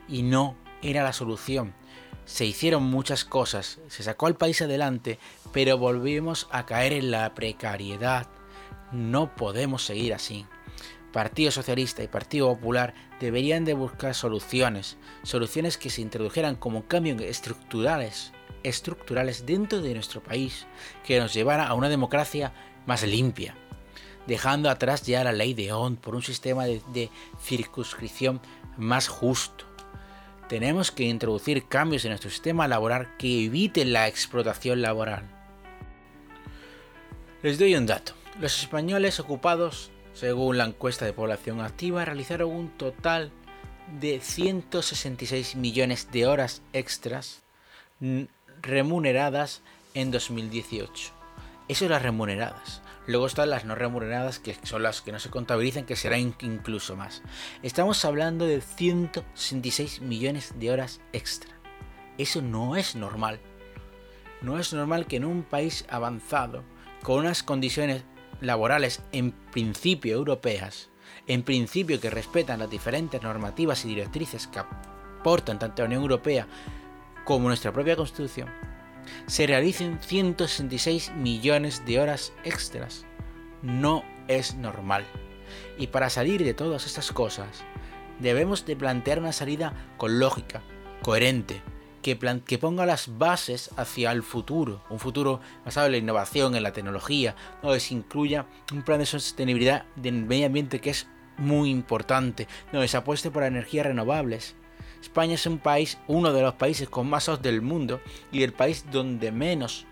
y 0.09 0.24
no 0.24 0.57
era 0.83 1.05
la 1.05 1.12
solución. 1.12 1.72
Se 2.27 2.45
hicieron 2.45 2.83
muchas 2.83 3.25
cosas, 3.25 3.79
se 3.89 4.03
sacó 4.03 4.27
al 4.27 4.35
país 4.35 4.61
adelante, 4.61 5.21
pero 5.53 5.79
volvimos 5.79 6.49
a 6.51 6.67
caer 6.67 6.93
en 6.93 7.12
la 7.12 7.35
precariedad. 7.35 8.27
No 8.91 9.35
podemos 9.37 9.85
seguir 9.85 10.12
así. 10.12 10.45
Partido 11.12 11.53
Socialista 11.53 12.03
y 12.03 12.09
Partido 12.09 12.49
Popular 12.49 12.95
deberían 13.21 13.65
de 13.65 13.75
buscar 13.75 14.15
soluciones, 14.15 14.99
soluciones 15.23 15.79
que 15.79 15.89
se 15.89 16.03
introdujeran 16.03 16.57
como 16.57 16.87
cambios 16.87 17.23
estructurales, 17.23 18.33
estructurales 18.65 19.47
dentro 19.47 19.81
de 19.81 19.95
nuestro 19.95 20.21
país, 20.21 20.67
que 21.05 21.21
nos 21.21 21.33
llevara 21.33 21.69
a 21.69 21.75
una 21.75 21.89
democracia 21.89 22.53
más 22.87 23.05
limpia, 23.05 23.55
dejando 24.27 24.69
atrás 24.69 25.07
ya 25.07 25.23
la 25.23 25.33
ley 25.33 25.55
de 25.55 25.73
ON 25.73 25.95
por 25.95 26.17
un 26.17 26.23
sistema 26.23 26.65
de, 26.65 26.83
de 26.93 27.09
circunscripción 27.41 28.41
más 28.77 29.07
justo. 29.07 29.65
Tenemos 30.48 30.92
que 30.92 31.04
introducir 31.04 31.66
cambios 31.66 32.04
en 32.04 32.11
nuestro 32.11 32.30
sistema 32.30 32.68
laboral 32.68 33.16
que 33.18 33.46
eviten 33.46 33.92
la 33.92 34.09
explotación 34.09 34.82
laboral. 34.82 35.24
Les 37.42 37.59
doy 37.59 37.74
un 37.74 37.87
dato. 37.87 38.12
Los 38.40 38.61
españoles 38.61 39.18
ocupados 39.18 39.90
según 40.16 40.56
la 40.56 40.64
encuesta 40.64 41.04
de 41.04 41.12
población 41.12 41.61
activa, 41.61 42.04
realizaron 42.04 42.50
un 42.50 42.70
total 42.70 43.30
de 44.00 44.18
166 44.20 45.56
millones 45.56 46.11
de 46.11 46.26
horas 46.26 46.62
extras 46.72 47.42
remuneradas 48.62 49.61
en 49.92 50.11
2018. 50.11 51.12
Eso 51.68 51.85
es 51.85 51.90
las 51.90 52.02
remuneradas. 52.02 52.80
Luego 53.07 53.27
están 53.27 53.51
las 53.51 53.64
no 53.64 53.75
remuneradas, 53.75 54.40
que 54.40 54.57
son 54.64 54.83
las 54.83 55.01
que 55.01 55.12
no 55.12 55.21
se 55.21 55.31
contabilizan, 55.31 55.85
que 55.85 55.95
será 55.95 56.19
incluso 56.19 56.97
más. 56.97 57.23
Estamos 57.62 58.05
hablando 58.05 58.47
de 58.47 58.61
166 58.61 60.01
millones 60.01 60.55
de 60.59 60.73
horas 60.73 61.01
extra. 61.12 61.55
Eso 62.19 62.42
no 62.42 62.75
es 62.77 62.97
normal. 62.97 63.40
No 64.42 64.59
es 64.59 64.73
normal 64.73 65.07
que 65.07 65.16
en 65.16 65.25
un 65.25 65.45
país 65.45 65.87
avanzado, 65.88 66.64
con 67.03 67.21
unas 67.21 67.42
condiciones 67.42 68.03
laborales 68.40 69.03
en 69.12 69.31
principio 69.31 70.16
europeas, 70.16 70.90
en 71.29 71.42
principio 71.42 72.01
que 72.01 72.11
respetan 72.11 72.59
las 72.59 72.71
diferentes 72.71 73.23
normativas 73.23 73.85
y 73.85 73.88
directrices 73.88 74.47
que 74.49 74.59
aportan 74.59 75.59
tanto 75.59 75.83
la 75.83 75.87
Unión 75.87 76.03
Europea 76.03 76.47
como 77.25 77.49
nuestra 77.49 77.73
propia 77.73 77.97
Constitución, 77.97 78.49
se 79.27 79.47
realicen 79.47 79.99
166 80.01 81.12
millones 81.16 81.85
de 81.87 82.01
horas 82.01 82.33
extras. 82.45 83.07
No 83.62 84.05
es 84.29 84.55
normal. 84.55 85.05
Y 85.79 85.88
para 85.88 86.11
salir 86.11 86.45
de 86.45 86.55
todas 86.55 86.87
estas 86.87 87.12
cosas, 87.12 87.64
debemos 88.21 88.66
de 88.66 88.77
plantear 88.77 89.19
una 89.19 89.33
salida 89.33 89.73
con 89.97 90.19
lógica, 90.19 90.62
coherente, 91.03 91.62
que, 92.14 92.59
ponga 92.59 92.87
las 92.87 93.19
bases 93.19 93.71
hacia 93.77 94.12
el 94.12 94.23
futuro, 94.23 94.81
un 94.90 95.01
futuro 95.01 95.40
basado 95.64 95.87
en 95.87 95.92
la 95.92 95.99
innovación, 95.99 96.55
en 96.55 96.62
la 96.62 96.73
tecnología, 96.73 97.35
donde 97.62 97.81
se 97.81 97.95
incluya 97.95 98.47
un 98.73 98.83
plan 98.83 99.01
de 99.01 99.07
sostenibilidad 99.07 99.87
del 99.97 100.25
medio 100.25 100.47
ambiente 100.47 100.81
que 100.81 100.90
es 100.90 101.09
muy 101.37 101.71
importante, 101.71 102.47
donde 102.73 102.87
se 102.87 102.97
apueste 102.97 103.31
por 103.31 103.42
energías 103.42 103.87
renovables. 103.87 104.55
España 105.00 105.35
es 105.35 105.46
un 105.46 105.59
país, 105.59 105.98
uno 106.06 106.32
de 106.32 106.42
los 106.42 106.54
países 106.54 106.88
con 106.88 107.09
más 107.09 107.24
SOS 107.24 107.42
del 107.42 107.62
mundo 107.62 108.00
y 108.32 108.42
el 108.42 108.52
país 108.52 108.85
donde 108.90 109.32
menos 109.32 109.87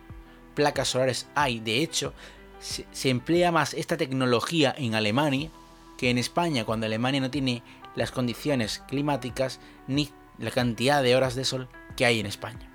placas 0.54 0.88
solares 0.88 1.28
hay. 1.34 1.60
De 1.60 1.82
hecho, 1.82 2.12
se, 2.60 2.86
se 2.92 3.10
emplea 3.10 3.52
más 3.52 3.74
esta 3.74 3.96
tecnología 3.96 4.74
en 4.76 4.94
Alemania 4.94 5.50
que 5.96 6.10
en 6.10 6.18
España, 6.18 6.64
cuando 6.64 6.86
Alemania 6.86 7.20
no 7.20 7.30
tiene 7.30 7.62
las 7.94 8.10
condiciones 8.10 8.82
climáticas 8.88 9.60
ni 9.86 10.10
la 10.38 10.50
cantidad 10.50 11.02
de 11.02 11.16
horas 11.16 11.34
de 11.34 11.44
sol 11.44 11.68
que 11.96 12.06
hay 12.06 12.20
en 12.20 12.26
España. 12.26 12.70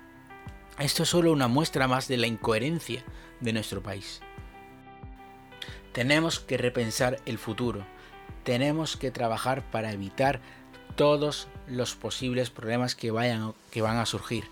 Esto 0.78 1.02
es 1.02 1.10
solo 1.10 1.32
una 1.32 1.48
muestra 1.48 1.86
más 1.88 2.08
de 2.08 2.16
la 2.16 2.26
incoherencia 2.26 3.04
de 3.40 3.52
nuestro 3.52 3.82
país. 3.82 4.20
Tenemos 5.92 6.40
que 6.40 6.56
repensar 6.56 7.20
el 7.26 7.36
futuro. 7.36 7.84
Tenemos 8.44 8.96
que 8.96 9.10
trabajar 9.10 9.70
para 9.70 9.92
evitar 9.92 10.40
todos 10.96 11.48
los 11.66 11.94
posibles 11.94 12.50
problemas 12.50 12.94
que, 12.94 13.10
vayan, 13.10 13.54
que 13.70 13.82
van 13.82 13.98
a 13.98 14.06
surgir. 14.06 14.44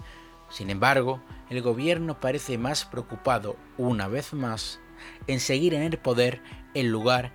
Sin 0.51 0.71
embargo, 0.71 1.21
el 1.51 1.63
gobierno 1.63 2.21
parece 2.21 2.59
más 2.59 2.85
preocupado, 2.85 3.57
una 3.77 4.09
vez 4.09 4.33
más, 4.33 4.81
en 5.27 5.41
seguir 5.41 5.75
en 5.75 5.83
el 5.83 5.99
poder 5.99 6.43
en 6.75 6.91
lugar 6.91 7.33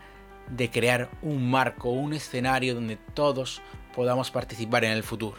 de 0.50 0.70
crear 0.70 1.10
un 1.22 1.50
marco, 1.50 1.90
un 1.90 2.14
escenario 2.14 2.76
donde 2.76 2.98
todos 2.98 3.62
podamos 3.96 4.32
participar 4.32 4.84
en 4.84 4.92
el 4.92 5.04
futuro. 5.04 5.38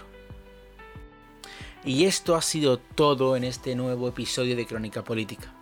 Y 1.84 2.04
esto 2.04 2.34
ha 2.34 2.42
sido 2.42 2.78
todo 2.78 3.36
en 3.36 3.44
este 3.44 3.74
nuevo 3.74 4.08
episodio 4.08 4.56
de 4.56 4.66
Crónica 4.66 5.04
Política. 5.04 5.52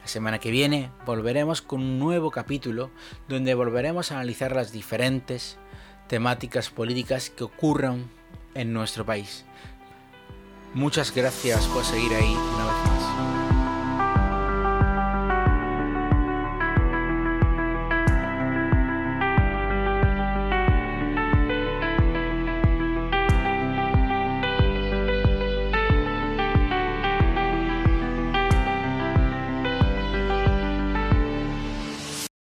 La 0.00 0.06
semana 0.06 0.38
que 0.38 0.52
viene 0.52 0.92
volveremos 1.04 1.62
con 1.62 1.80
un 1.80 1.98
nuevo 1.98 2.30
capítulo 2.30 2.92
donde 3.28 3.54
volveremos 3.54 4.12
a 4.12 4.14
analizar 4.14 4.54
las 4.54 4.70
diferentes 4.70 5.58
temáticas 6.08 6.70
políticas 6.70 7.30
que 7.30 7.44
ocurran 7.44 8.10
en 8.54 8.72
nuestro 8.72 9.04
país. 9.04 9.44
Muchas 10.74 11.14
gracias 11.14 11.66
por 11.66 11.84
seguir 11.84 12.12
ahí. 12.14 12.36